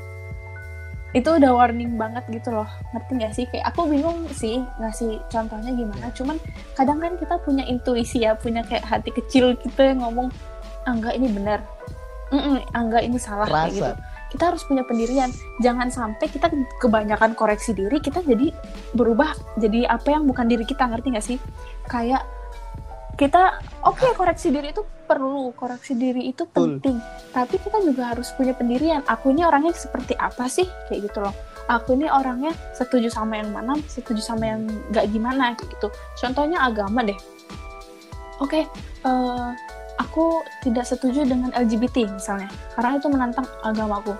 [1.11, 2.67] itu udah warning banget gitu loh.
[2.95, 3.45] Ngerti gak sih?
[3.51, 6.07] Kayak aku bingung sih ngasih contohnya gimana.
[6.15, 6.39] Cuman
[6.71, 10.31] kadang kan kita punya intuisi ya punya kayak hati kecil gitu yang ngomong
[10.85, 11.61] angga ini benar
[12.31, 13.75] Mm-mm, angga ini salah kayak Rasa.
[13.75, 13.93] gitu.
[14.31, 15.27] Kita harus punya pendirian.
[15.59, 16.47] Jangan sampai kita
[16.79, 18.55] kebanyakan koreksi diri kita jadi
[18.95, 21.37] berubah jadi apa yang bukan diri kita ngerti gak sih?
[21.91, 22.23] Kayak
[23.19, 26.79] kita oke koreksi diri itu perlu koreksi diri itu Betul.
[26.79, 26.97] penting.
[27.35, 29.03] Tapi kita juga harus punya pendirian.
[29.11, 30.63] Aku ini orangnya seperti apa sih?
[30.87, 31.35] Kayak gitu loh.
[31.67, 34.63] Aku ini orangnya setuju sama yang mana setuju sama yang
[34.95, 35.87] nggak gimana kayak gitu.
[36.15, 37.19] Contohnya agama deh.
[38.39, 38.63] Oke
[39.03, 39.49] eh,
[40.01, 42.49] aku tidak setuju dengan LGBT misalnya.
[42.73, 44.17] Karena itu menantang agamaku.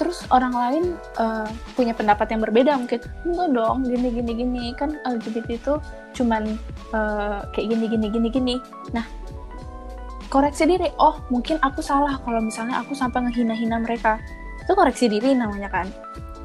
[0.00, 2.98] Terus orang lain eh, punya pendapat yang berbeda mungkin.
[3.22, 4.64] Enggak dong gini gini gini.
[4.74, 5.74] Kan LGBT itu
[6.18, 6.58] cuman
[6.90, 8.54] eh, kayak gini gini gini gini.
[8.90, 9.06] Nah
[10.26, 10.90] koreksi diri.
[10.98, 14.18] Oh mungkin aku salah kalau misalnya aku sampai ngehina-hina mereka.
[14.58, 15.86] Itu koreksi diri namanya kan.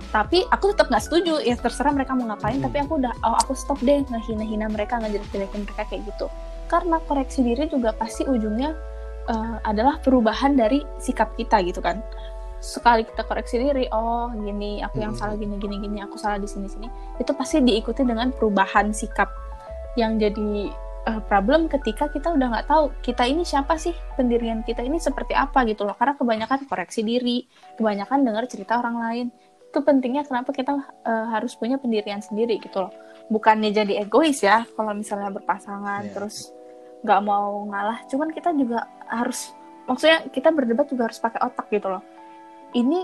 [0.07, 1.41] Tapi aku tetap nggak setuju.
[1.41, 2.61] Ya terserah mereka mau ngapain.
[2.61, 2.69] Hmm.
[2.69, 6.29] tapi aku udah oh aku stop deh ngehina-hina mereka ngejelek-jelekin mereka kayak gitu
[6.67, 8.75] karena koreksi diri juga pasti ujungnya
[9.27, 12.03] eh, adalah perubahan dari sikap kita gitu kan
[12.57, 15.21] sekali kita koreksi diri oh gini aku yang Mm-mm.
[15.21, 16.89] salah gini gini gini aku salah di sini sini
[17.21, 19.29] itu pasti diikuti dengan perubahan sikap
[19.93, 20.73] yang jadi
[21.05, 25.37] eh, problem ketika kita udah nggak tahu kita ini siapa sih pendirian kita ini seperti
[25.37, 27.45] apa gitu loh karena kebanyakan koreksi diri
[27.77, 29.27] kebanyakan dengar cerita orang lain
[29.67, 30.73] itu pentingnya kenapa kita
[31.05, 32.91] eh, harus punya pendirian sendiri gitu loh
[33.29, 36.13] bukannya jadi egois ya kalau misalnya berpasangan Iya.
[36.15, 36.56] terus
[37.07, 39.55] nggak mau ngalah cuman kita juga harus
[39.87, 42.03] maksudnya kita berdebat juga harus pakai otak gitu loh.
[42.75, 42.99] Ini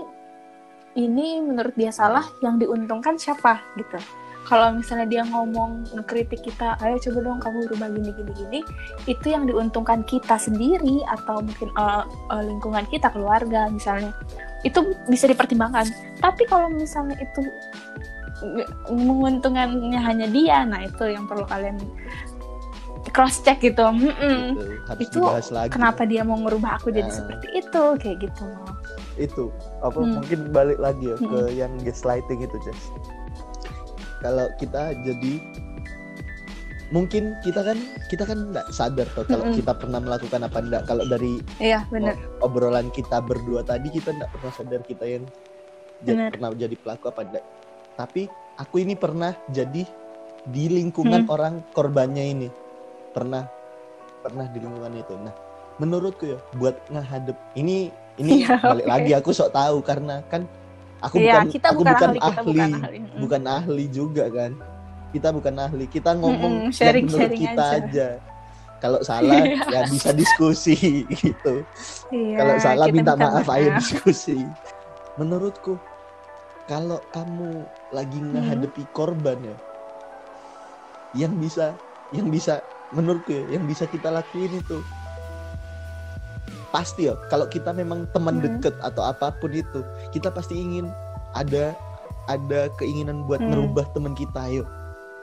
[0.94, 3.98] ini menurut dia salah yang diuntungkan siapa gitu.
[4.44, 8.60] Kalau misalnya dia ngomong ngekritik kita ayo coba dong kamu berubah gini gini gini
[9.08, 12.04] itu yang diuntungkan kita sendiri atau mungkin eh,
[12.44, 14.12] lingkungan kita keluarga misalnya.
[14.60, 15.88] Itu bisa dipertimbangkan.
[16.20, 17.40] Tapi kalau misalnya itu
[18.92, 21.80] menguntungkannya hanya dia nah itu yang perlu kalian
[23.14, 24.58] cross check gitu Mm-mm.
[24.98, 25.22] Gitu.
[25.22, 27.14] harus Itu lagi kenapa dia mau ngerubah aku jadi Nah.
[27.14, 28.46] seperti itu kayak gitu
[29.14, 29.44] itu
[29.78, 30.18] apa Hmm.
[30.18, 31.54] mungkin balik lagi ya ke Mm-mm.
[31.54, 32.90] yang gaslighting itu Jess
[34.18, 35.38] kalau kita jadi
[36.90, 39.56] mungkin kita kan kita kan nggak sadar tuh kalau Mm-mm.
[39.56, 44.10] kita pernah melakukan apa enggak kalau dari iya bener ob- obrolan kita berdua tadi kita
[44.12, 45.24] nggak pernah sadar kita yang
[46.02, 46.28] Bener.
[46.28, 47.44] pernah jadi pelaku apa enggak
[47.94, 49.82] tapi aku ini pernah jadi
[50.44, 51.32] di lingkungan Hmm.
[51.32, 52.48] orang korbannya ini
[53.14, 53.46] pernah
[54.20, 55.34] pernah di lingkungan itu nah
[55.76, 60.46] menurutku ya buat ngehadep ini ini Iya, balik lagi aku sok tahu karena kan
[61.00, 62.98] aku Iya, bukan kita aku bukan ahli, kita ahli bukan ahli.
[62.98, 63.18] Mm.
[63.18, 64.52] bukan ahli juga kan
[65.10, 67.78] kita bukan ahli kita ngomong Mm-mm, yang sharing- menurut sharing kita aja.
[67.80, 68.08] aja.
[68.76, 70.76] kalau salah ya bisa diskusi
[71.16, 71.54] gitu
[72.10, 74.38] Iya, kalau salah minta maaf ayo diskusi
[75.14, 75.78] menurutku
[76.64, 78.30] kalau kamu lagi Hmm.
[78.32, 79.56] menghadapi korban ya
[81.14, 81.74] yang bisa
[82.10, 82.58] yang bisa
[82.94, 84.78] menurutku ya, yang bisa kita lakuin itu
[86.70, 88.58] pasti ya kalau kita memang teman Hmm.
[88.58, 90.90] deket atau apa pun itu kita pasti ingin
[91.32, 91.74] ada
[92.26, 93.54] ada keinginan buat Hmm.
[93.54, 94.66] merubah teman kita ayo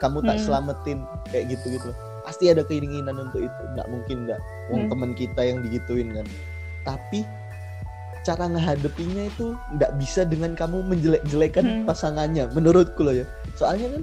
[0.00, 0.44] kamu tak Hmm.
[0.48, 1.90] selamatin kayak gitu gitu
[2.22, 4.40] pasti ada keinginan untuk itu nggak mungkin nggak
[4.72, 4.90] wong Hmm.
[4.96, 6.26] teman kita yang digituin kan
[6.88, 7.20] tapi
[8.22, 11.84] cara ngehadapinya itu nggak bisa dengan kamu menjelek-jelekan Hmm.
[11.84, 13.26] pasangannya menurutku loh ya
[13.60, 14.02] soalnya kan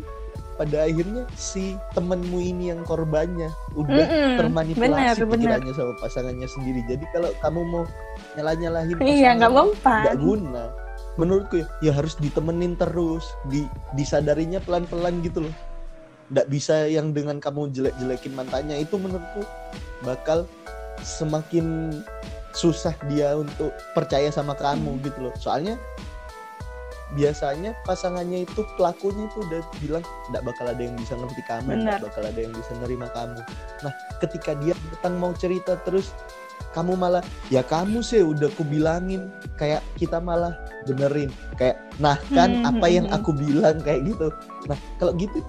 [0.60, 5.32] pada akhirnya si temenmu ini yang korbannya udah Mm-mm, termanipulasi bener, bener.
[5.40, 7.84] pikirannya sama pasangannya sendiri jadi kalau kamu mau
[8.36, 10.02] nyalah-nyalahin Iya, nggak mempan.
[10.04, 10.64] nggak guna
[11.16, 13.64] menurutku ya, ya harus ditemenin terus di
[13.96, 15.56] disadarinya pelan-pelan gitu loh
[16.30, 19.42] nggak bisa yang dengan kamu jelek-jelekin mantannya itu menurutku
[20.04, 20.44] bakal
[21.00, 21.96] semakin
[22.52, 25.02] susah dia untuk percaya sama kamu Hmm.
[25.02, 25.80] gitu loh soalnya
[27.18, 32.06] biasanya pasangannya itu pelakunya itu udah bilang nggak bakal ada yang bisa ngerti kamu nggak
[32.06, 33.42] bakal ada yang bisa nerima kamu.
[33.82, 36.14] Nah ketika dia datang mau cerita terus
[36.78, 40.54] kamu malah ya kamu sih udah ku bilangin kayak kita malah
[40.86, 43.18] benerin kayak nah kan Hmm, apa hmm, yang hmm.
[43.18, 44.30] aku bilang kayak gitu.
[44.70, 45.42] Nah kalau gitu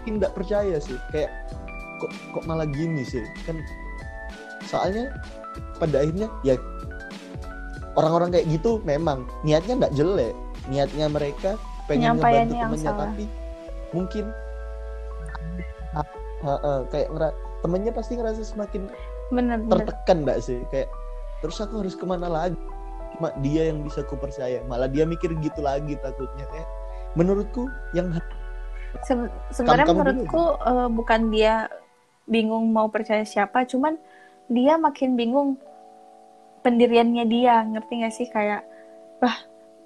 [0.00, 1.28] mungkin nggak percaya sih kayak
[2.00, 3.20] kok kok malah gini sih?
[3.44, 3.60] Kan
[4.64, 5.12] soalnya
[5.76, 6.56] pada akhirnya ya
[7.96, 10.32] orang-orang kayak gitu memang niatnya nggak jelek
[10.66, 13.10] niatnya mereka pengen ngebantu temennya salah.
[13.10, 13.24] tapi
[13.90, 14.24] mungkin
[15.92, 18.86] ha- ha- ha, kayak ngera- temennya pasti ngerasa semakin
[19.30, 19.86] bener bener.
[19.86, 20.60] tertekan nggak sih.
[20.68, 20.88] Kayak
[21.40, 22.58] terus aku harus ke mana lagi?
[23.16, 24.62] Cuma dia yang bisa ku percaya.
[24.64, 26.46] Malah dia mikir gitu lagi takutnya.
[26.48, 26.68] Kayak
[27.14, 28.14] menurutku yang
[29.02, 31.54] Se- sebenarnya Kamu- kamu dulu menurutku eh, bukan dia
[32.24, 33.96] bingung mau percaya siapa cuman
[34.46, 35.56] dia makin bingung
[36.60, 37.64] pendiriannya dia.
[37.64, 38.28] Ngerti gak sih?
[38.28, 38.62] Kayak
[39.18, 39.36] wah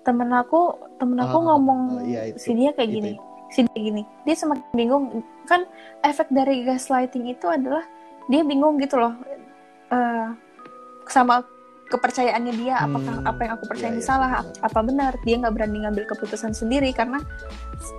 [0.07, 2.39] temen aku temen aku Ah, ngomong iya, itu.
[2.39, 3.13] si dia kayak Itu, gini
[3.47, 4.03] si dia gini.
[4.23, 5.05] Dia semakin bingung.
[5.47, 5.67] Kan
[6.03, 7.83] efek dari gaslighting itu adalah
[8.27, 9.15] dia bingung gitu loh
[9.87, 10.27] eh,
[11.07, 11.47] sama
[11.87, 14.67] kepercayaannya dia apakah Hmm, apa yang aku percaya iya, ini iya, salah benar.
[14.67, 15.13] apa benar.
[15.23, 17.23] Dia nggak berani ngambil keputusan sendiri karena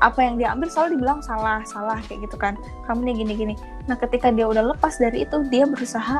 [0.03, 2.59] apa yang dia ambil selalu dibilang salah salah kayak gitu kan.
[2.83, 3.55] Kamu nih gini gini
[3.87, 6.19] nah ketika dia udah lepas dari itu dia berusaha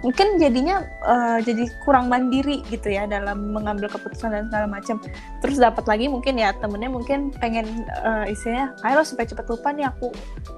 [0.00, 4.96] mungkin jadinya eh, jadi kurang mandiri gitu ya dalam mengambil keputusan dan segala macam.
[5.44, 9.68] Terus dapat lagi mungkin ya temennya mungkin pengen eh, istilahnya ayo lo supaya cepet lupa
[9.72, 10.08] nih aku.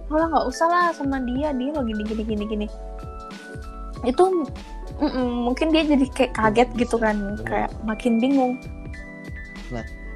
[0.08, 2.66] Malah nggak usah lah sama dia dia lo gini gini gini gini.
[4.06, 4.46] Itu
[4.98, 8.58] mm-mm, mungkin dia jadi kayak kaget gitu kan kayak makin bingung.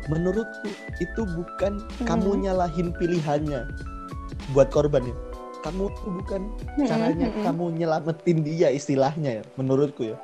[0.06, 0.70] Menurutku
[1.02, 2.06] itu bukan Hmm.
[2.06, 3.66] kamu nyalahin pilihannya
[4.54, 5.14] buat korban ya
[5.66, 6.42] kamu itu bukan
[6.86, 10.16] caranya kamu nyelamatin dia istilahnya ya menurutku ya.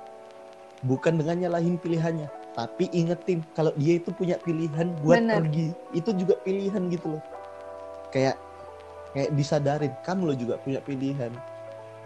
[0.86, 5.40] Bukan dengan nyalahin pilihannya tapi ingetin kalau dia itu punya pilihan buat Bener.
[5.42, 5.66] pergi.
[5.96, 7.22] Itu juga pilihan gitu loh.
[8.12, 8.36] Kayak
[9.16, 11.32] kayak disadarin kamu lo juga punya pilihan.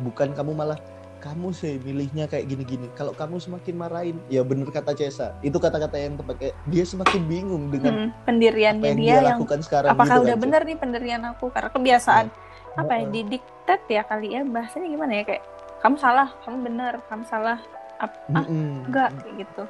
[0.01, 0.79] Bukan kamu malah
[1.19, 2.87] kamu sih milihnya kayak gini-gini.
[2.95, 7.23] Kalau kamu semakin marahin ya bener kata Cesa itu kata-kata yang tepat kayak dia semakin
[7.27, 10.45] bingung dengan Mm, pendiriannya apa yang dia, dia, yang lakukan sekarang apakah gitu udah kan,
[10.47, 11.45] bener nih pendirian aku?
[11.51, 12.27] Karena kebiasaan
[12.77, 15.43] apa ya didiktet ya kali ya bahasanya gimana ya kayak
[15.81, 17.59] kamu salah kamu bener kamu salah
[17.97, 18.85] ah Mm-mm.
[18.85, 19.63] enggak kayak gitu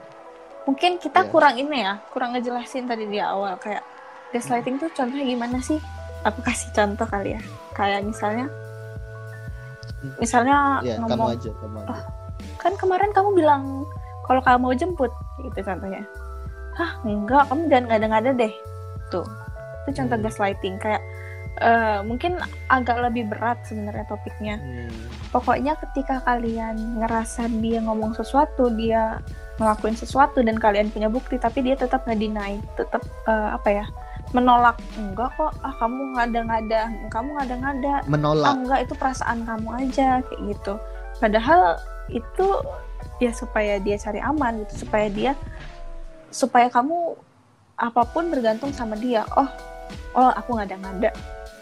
[0.66, 1.30] mungkin kita Iya.
[1.30, 3.86] kurang ini ya kurang ngejelasin tadi di awal kayak
[4.30, 5.78] gaslighting tuh contohnya gimana sih
[6.22, 7.40] aku kasih contoh kali ya
[7.72, 8.50] kayak misalnya
[10.18, 11.96] misalnya ya kamu ngomong aja kamu aja
[12.58, 13.62] kan kemarin kamu bilang
[14.26, 16.02] kalau kamu mau jemput gitu contohnya
[16.74, 18.52] hah enggak kamu jangan ngada-ngada deh
[19.08, 19.26] tuh
[19.86, 20.26] itu contoh Hmm.
[20.26, 21.02] gaslighting kayak
[21.60, 24.56] eh, mungkin agak lebih berat sebenarnya topiknya.
[24.60, 24.90] Hmm.
[25.34, 29.20] pokoknya ketika kalian ngerasa dia ngomong sesuatu dia
[29.60, 33.86] ngelakuin sesuatu dan kalian punya bukti tapi dia tetap nge-deny tetap eh, apa ya
[34.34, 37.94] menolak enggak kok ah kamu ngada-ngada kamu ngada-ngada.
[38.02, 40.74] Ah menolak enggak itu perasaan kamu aja kayak gitu.
[41.22, 41.78] Padahal
[42.10, 42.46] itu
[43.22, 45.32] ya supaya dia cari aman gitu supaya dia
[46.34, 47.14] supaya kamu
[47.78, 49.22] apa pun bergantung sama dia.
[49.38, 49.48] Oh
[50.18, 51.14] oh aku ngada-ngada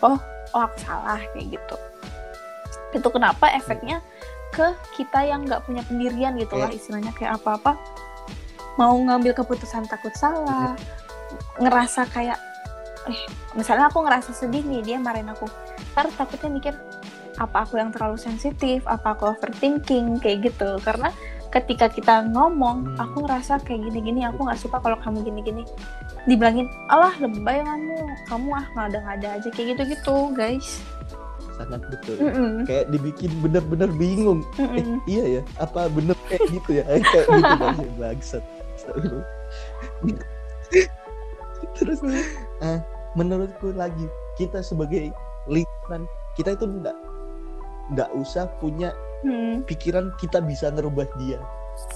[0.05, 0.19] oh
[0.53, 1.77] oh aku salah kayak gitu.
[2.95, 4.05] Itu kenapa efeknya
[4.55, 7.75] ke kita yang nggak punya pendirian gitu lah istilahnya kayak apa-apa
[8.79, 10.79] mau ngambil keputusan takut salah
[11.59, 12.39] ngerasa kayak
[13.11, 13.19] eh
[13.59, 15.51] misalnya aku ngerasa sedih nih dia marahin aku
[15.93, 16.75] ntar takutnya mikir
[17.35, 20.79] apa aku yang terlalu sensitif apa aku overthinking kayak gitu.
[20.87, 21.11] Karena
[21.55, 22.99] ketika kita ngomong Hmm.
[22.99, 25.63] aku ngerasa kayak gini-gini aku nggak suka kalau kamu gini-gini
[26.27, 27.95] dibilangin alah lebay kamu
[28.27, 30.83] kamu ah ngada-ngada aja kayak gitu-gitu guys
[31.55, 32.67] sangat betul Mm-mm.
[32.67, 34.99] kayak dibikin bener-bener bingung eh Mm-mm.
[35.07, 38.43] iya ya apa bener kayak gitu ya kayak gitu kan bangsat
[38.75, 39.27] Astagfirullah.
[41.79, 41.99] terus
[42.61, 42.79] eh,
[43.15, 45.15] menurutku lagi kita sebagai
[45.47, 46.97] lingkungan kita itu enggak
[47.87, 48.91] enggak usah punya
[49.25, 51.41] Mm, pikiran kita bisa ngerubah dia.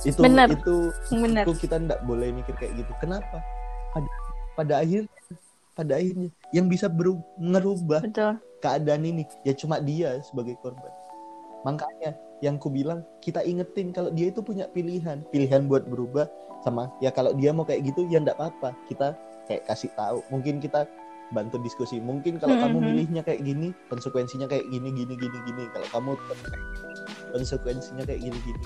[0.03, 0.51] Itu Bener.
[0.51, 2.91] itu bener itu kita enggak boleh mikir kayak gitu.
[2.99, 3.39] Kenapa?
[3.95, 4.09] Pada
[4.59, 5.07] pada akhir
[5.79, 6.91] pada akhirnya yang bisa
[8.03, 8.35] betul.
[8.59, 10.91] keadaan ini ya cuma dia sebagai korban.
[11.63, 15.23] Makanya yang ku bilang kita ingetin kalau dia itu punya pilihan.
[15.31, 16.27] Pilihan buat berubah
[16.67, 18.75] sama ya kalau dia mau kayak gitu ya enggak apa-apa.
[18.91, 19.15] Kita
[19.47, 20.27] kayak kasih tahu.
[20.35, 20.91] Mungkin kita
[21.31, 22.01] bantu diskusi.
[22.03, 22.87] Mungkin kalau kamu Mhm.
[22.89, 25.65] milihnya kayak gini konsekuensinya kayak gini gini gini gini.
[25.71, 26.11] Kalau kamu
[27.33, 28.61] konsekuensinya kayak gini gini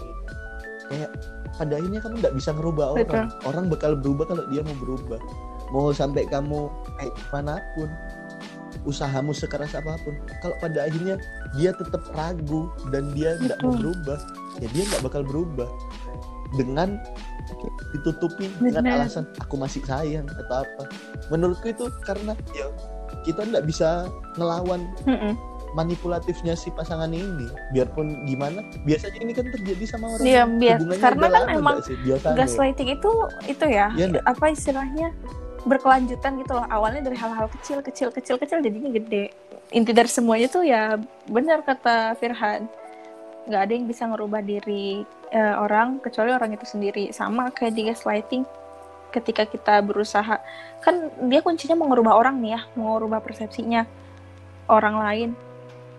[0.92, 1.10] kayak
[1.56, 3.00] pada akhirnya kamu nggak bisa ngerubah Betul.
[3.08, 5.20] orang orang bakal berubah kalau dia mau berubah.
[5.72, 6.68] Mau sampai kamu
[7.00, 7.88] kayak gimana pun
[8.88, 11.16] usahamu sekeras apa pun kalau pada akhirnya
[11.54, 14.18] dia tetap ragu dan dia nggak mau berubah
[14.60, 15.68] ya dia nggak bakal berubah.
[16.52, 17.00] Dengan
[17.96, 20.84] ditutupi dengan alasan aku masih sayang atau apa.
[21.32, 22.68] Menurutku itu karena ya
[23.24, 25.36] kita nggak bisa ngelawan Mm-mm.
[25.72, 27.48] Manipulatifnya si pasangan ini.
[27.72, 30.24] Biarpun gimana biasanya ini kan terjadi sama orang.
[30.24, 31.76] Iya, biar- karena kan emang
[32.36, 33.10] gaslighting itu
[33.48, 34.24] itu ya nggak?
[34.24, 35.08] apa istilahnya
[35.64, 36.66] berkelanjutan gitu loh.
[36.68, 39.32] Awalnya dari hal-hal kecil kecil kecil kecil jadinya gede.
[39.72, 42.68] Inti dari semuanya tuh ya benar kata Firhan.
[43.48, 47.10] Nggak ada yang bisa ngerubah diri eh, orang kecuali orang itu sendiri.
[47.16, 48.44] Sama kayak di gaslighting
[49.12, 50.36] ketika kita berusaha.
[50.84, 53.86] Kan dia kuncinya mau ngerubah orang nih ya mau ngerubah persepsinya
[54.70, 55.30] orang lain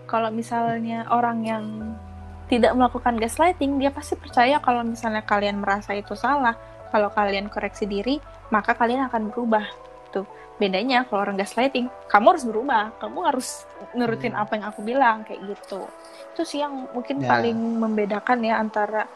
[0.04, 1.64] kalau misalnya orang yang
[2.44, 6.54] tidak melakukan gaslighting dia pasti percaya kalau misalnya kalian merasa itu salah.
[6.92, 9.64] Kalau kalian koreksi diri maka kalian akan berubah.
[10.12, 12.84] Tuh bedanya kalau orang gaslighting kamu harus berubah.
[13.00, 13.64] Kamu harus
[13.96, 14.42] nurutin Hmm.
[14.44, 15.88] apa yang aku bilang kayak gitu.
[16.36, 17.32] Itu sih yang mungkin Ya.
[17.34, 19.08] paling membedakan ya antara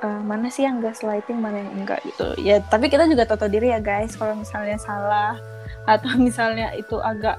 [0.00, 2.38] eh, mana sih yang gaslighting mana yang enggak gitu.
[2.40, 4.14] Ya tapi kita juga tahu diri ya guys.
[4.14, 5.36] Kalau misalnya salah
[5.84, 7.36] atau misalnya itu agak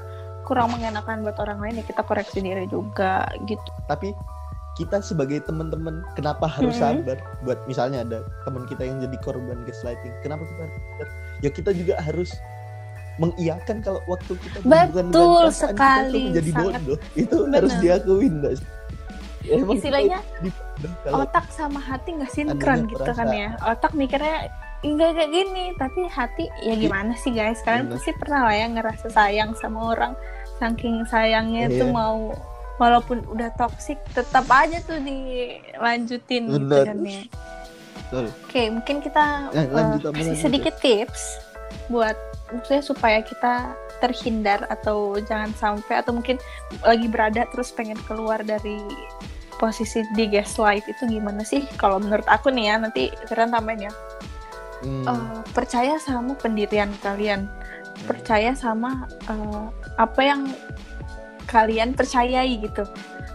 [0.48, 3.68] kurang mengenakan buat orang lain ya kita koreksi diri juga gitu.
[3.92, 4.16] Tapi
[4.80, 7.04] kita sebagai teman-teman kenapa harus Mhm.
[7.04, 10.14] sabar buat misalnya ada teman kita yang jadi korban gaslighting?
[10.24, 11.08] Kenapa kita harus sabar?
[11.44, 12.32] Ya kita juga harus
[13.18, 17.00] mengiyakan kalau waktu kita Betul kita sekali, tuh menjadi sangat bodoh.
[17.18, 17.84] Itu harus benar.
[17.84, 18.54] diakuin mbak
[19.48, 20.20] Ya, kita Istilahnya,
[21.08, 23.56] otak sama hati nggak sinkron gitu kan ya.
[23.64, 27.62] Otak mikirnya enggak kayak gini tapi hati ya gimana sih guys?
[27.62, 27.98] Kalian Bener.
[27.98, 30.14] pasti pernah lah ya ngerasa sayang sama orang.
[30.58, 31.80] Saking sayangnya Iya.
[31.82, 32.34] tuh mau
[32.78, 36.86] walaupun udah toksik tetap aja tuh dilanjutin gitu Bener.
[36.86, 37.22] kan ya
[38.14, 41.22] oke mungkin kita Eh, lanjut, Om, kasih lanjut, sedikit tips
[41.90, 42.14] buat
[42.48, 46.38] maksudnya supaya kita terhindar atau jangan sampai atau mungkin
[46.86, 48.78] lagi berada terus pengen keluar dari
[49.58, 51.66] posisi di gaslight itu gimana sih?
[51.76, 53.94] Kalau menurut aku nih ya nanti kalian tambahin ya
[54.86, 57.50] Hmm, Eh, percaya sama pendirian kalian.
[58.06, 59.66] Percaya sama eh,
[59.98, 60.50] apa yang
[61.50, 62.84] kalian percayai gitu.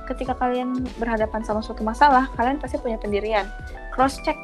[0.06, 3.48] Ketika kalian berhadapan sama suatu masalah kalian pasti punya pendirian.
[3.92, 4.36] Cross check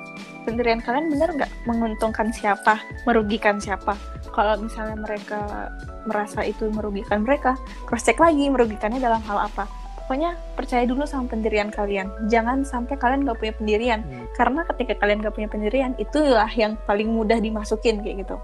[0.44, 1.52] pendirian kalian benar nggak?
[1.68, 2.80] Menguntungkan siapa?
[3.04, 3.94] Merugikan siapa?
[4.32, 5.70] Kalau misalnya mereka
[6.08, 7.52] merasa itu merugikan mereka
[7.84, 9.68] cross check lagi merugikannya dalam hal apa
[10.08, 12.08] pokoknya percaya dulu sama pendirian kalian.
[12.32, 14.00] Jangan sampai kalian nggak punya pendirian.
[14.00, 14.24] Hmm.
[14.32, 18.40] karena ketika kalian nggak punya pendirian itulah yang paling mudah dimasukin kayak gitu.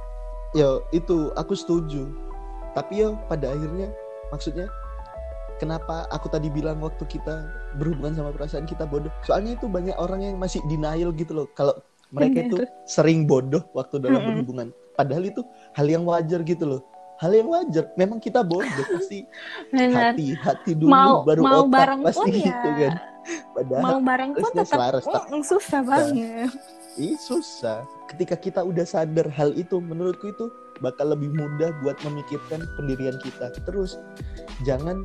[0.53, 2.13] Ya itu aku setuju.
[2.77, 3.89] Tapi ya pada akhirnya
[4.29, 4.69] maksudnya
[5.57, 7.49] kenapa aku tadi bilang waktu kita
[7.81, 9.09] berhubungan sama perasaan kita bodoh?
[9.25, 11.49] Soalnya itu banyak orang yang masih denial gitu loh.
[11.57, 11.73] Kalau
[12.13, 14.69] mereka itu sering bodoh waktu dalam berhubungan.
[15.01, 15.41] Padahal itu
[15.73, 19.25] hal yang wajar gitu loh hal yang wajar memang kita bodoh pasti
[19.69, 22.93] benar hati hati dulu mau baru mau otak bareng pasti pun ya gitu kan
[23.51, 26.51] padahal mau bareng pun tetap selaras, tak- mm, susah banget
[26.95, 27.83] Ih susah.
[28.07, 30.47] Ketika kita udah sadar hal itu, menurutku itu
[30.79, 33.51] bakal lebih mudah buat memikirkan pendirian kita.
[33.67, 33.99] Terus
[34.63, 35.03] jangan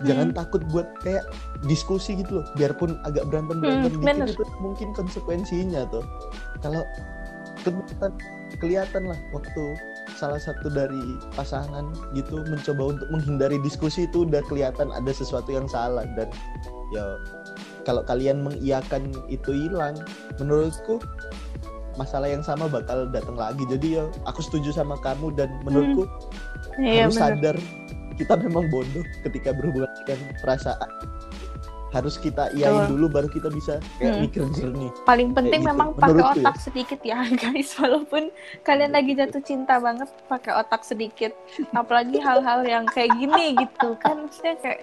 [0.00, 0.38] jangan Hmm.
[0.40, 1.28] takut buat kayak
[1.68, 2.46] diskusi gitu loh.
[2.56, 4.28] Biarpun agak berantem berantem Hmm, dikit bener.
[4.32, 6.00] itu mungkin konsekuensinya tuh.
[6.64, 6.80] Kalau
[7.60, 8.12] kelihatan
[8.56, 9.62] kelihatan lah waktu
[10.16, 15.68] salah satu dari pasangan gitu mencoba untuk menghindari diskusi itu udah kelihatan ada sesuatu yang
[15.68, 16.30] salah dan
[16.94, 17.04] ya
[17.84, 19.96] kalau kalian mengiyakan itu hilang
[20.40, 21.00] menurutku
[21.98, 23.66] masalah yang sama bakal datang lagi.
[23.66, 26.06] Jadi ya aku setuju sama kamu dan menurutku
[26.78, 27.34] iya harus benar.
[27.34, 27.56] sadar
[28.14, 30.90] kita memang bodoh ketika berhubungan dengan perasaan
[31.88, 32.84] harus kita Betul.
[32.86, 34.22] dulu baru kita bisa kayak Hmm.
[34.22, 34.90] mikir jernih.
[35.02, 36.32] Paling penting gitu, memang pakai ya.
[36.34, 37.70] otak sedikit ya guys.
[37.74, 38.28] Walaupun
[38.60, 41.32] kalian lagi jatuh cinta banget pakai otak sedikit.
[41.72, 44.20] Apalagi hal-hal yang kayak gini gitu kan.
[44.22, 44.80] Maksudnya kayak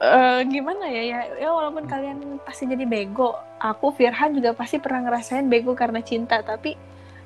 [0.00, 1.02] eh, gimana ya?
[1.02, 6.00] Ya ya walaupun kalian pasti jadi bego aku Firhan juga pasti pernah ngerasain bego karena
[6.00, 6.40] cinta.
[6.40, 6.76] Tapi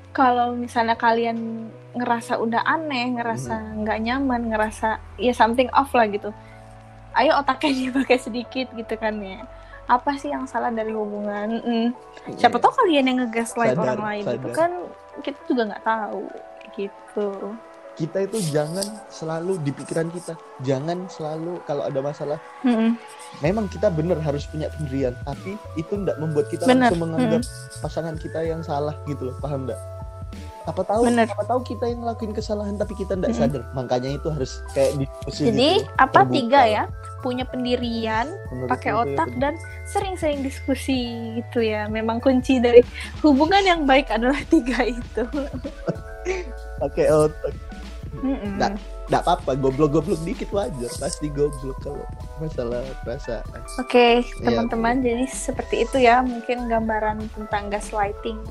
[0.09, 4.87] kalau misalnya kalian ngerasa udah aneh ngerasa nggak nyaman ngerasa
[5.17, 6.29] ya something off lah gitu
[7.15, 9.41] ayo otaknya dipakai sedikit gitu kan ya.
[9.89, 11.49] Apa sih yang salah dari hubungan?
[11.65, 11.87] Mm.
[12.37, 12.63] siapa Iya.
[12.63, 14.53] tahu kalian yang ngegaslight Sadar, orang lain gitu sadar.
[14.53, 14.71] kan
[15.25, 16.23] kita juga nggak tahu
[16.77, 17.29] gitu.
[17.97, 20.37] Kita itu jangan selalu di pikiran kita.
[20.63, 22.39] Jangan selalu kalau ada masalah.
[22.61, 22.95] Mm-mm.
[23.41, 27.41] memang kita bener harus punya pendirian tapi itu tidak membuat kita Bener, langsung menganggap
[27.79, 29.35] pasangan kita yang salah gitu loh.
[29.41, 29.79] Paham nggak
[30.69, 31.25] apa tahu Bener.
[31.25, 33.41] apa tahu kita yang ngelakuin kesalahan tapi kita tidak Mm-mm.
[33.41, 36.35] sadar makanya itu harus kayak diskusi jadi gitu, apa terbuka.
[36.37, 36.83] tiga ya
[37.25, 38.29] punya pendirian
[38.69, 39.53] pakai ya otak dan
[39.89, 40.99] sering-sering diskusi
[41.41, 41.89] gitu ya.
[41.91, 42.79] Memang kunci dari
[43.19, 45.23] hubungan yang baik adalah tiga itu.
[46.81, 47.53] pakai otak.
[48.19, 48.73] Nggak.
[49.09, 52.03] nggak apa-apa goblok-goblok dikit wajar pasti goblok kalau
[52.41, 53.45] masalah perasaan
[53.77, 58.41] Oke, Iya, teman-teman, jadi seperti itu ya mungkin gambaran tentang gaslighting.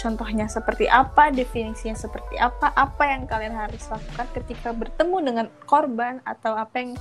[0.00, 6.24] Contohnya seperti apa, definisinya seperti apa, apa yang kalian harus lakukan ketika bertemu dengan korban
[6.24, 6.96] atau apa yang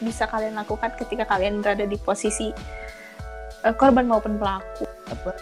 [0.00, 2.48] bisa kalian lakukan ketika kalian berada di posisi
[3.60, 4.88] eh, korban maupun pelaku.
[5.12, 5.32] apa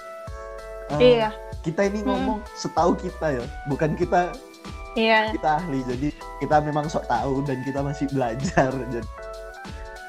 [0.87, 1.35] Ah, Iya,
[1.67, 2.15] kita ini Hmm.
[2.15, 4.31] ngomong setahu kita ya bukan kita
[4.95, 5.35] iya.
[5.35, 9.09] kita ahli jadi kita memang sok tahu dan kita masih belajar jadi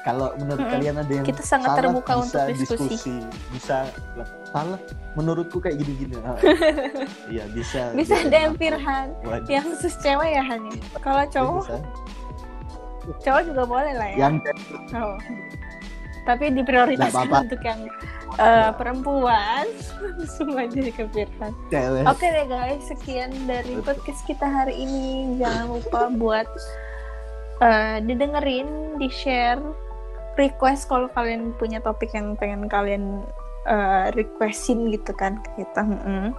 [0.08, 0.72] kalau menurut Mm-mm.
[0.72, 3.14] kalian ada yang Kita sangat salah, terbuka bisa untuk diskusi.
[3.52, 3.76] bisa
[4.46, 4.80] salah
[5.12, 6.32] menurutku kayak gini-gini Ah,
[7.28, 8.32] iya bisa Bisa Bisa.
[8.32, 9.12] DM Firhan
[9.44, 10.76] yang khusus cewek ya Han ya?
[10.98, 11.76] Kalau cowok, Bisa.
[13.20, 14.16] cowok juga boleh lah ya.
[14.18, 14.34] yang
[14.90, 15.20] Oh.
[16.24, 17.44] Tapi diprioritaskan apa-apa.
[17.44, 17.80] untuk yang
[18.36, 19.64] eh, perempuan
[20.16, 21.52] langsung aja ke Firhan.
[22.04, 25.36] Oke deh guys, sekian dari podcast kita hari ini.
[25.36, 26.48] Jangan lupa buat
[27.60, 29.60] eh, didengerin, di share,
[30.38, 33.26] request kalau kalian punya topik yang pengen kalian
[33.66, 35.82] eh, requestin gitu kan ke kita.
[35.84, 36.32] Mm-mm.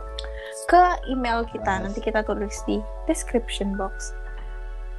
[0.66, 4.16] Ke email kita, nanti kita tulis di description box.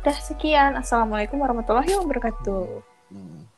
[0.06, 2.66] Dah sekian, assalamualaikum warahmatullahi wabarakatuh.
[3.10, 3.49] Hmm.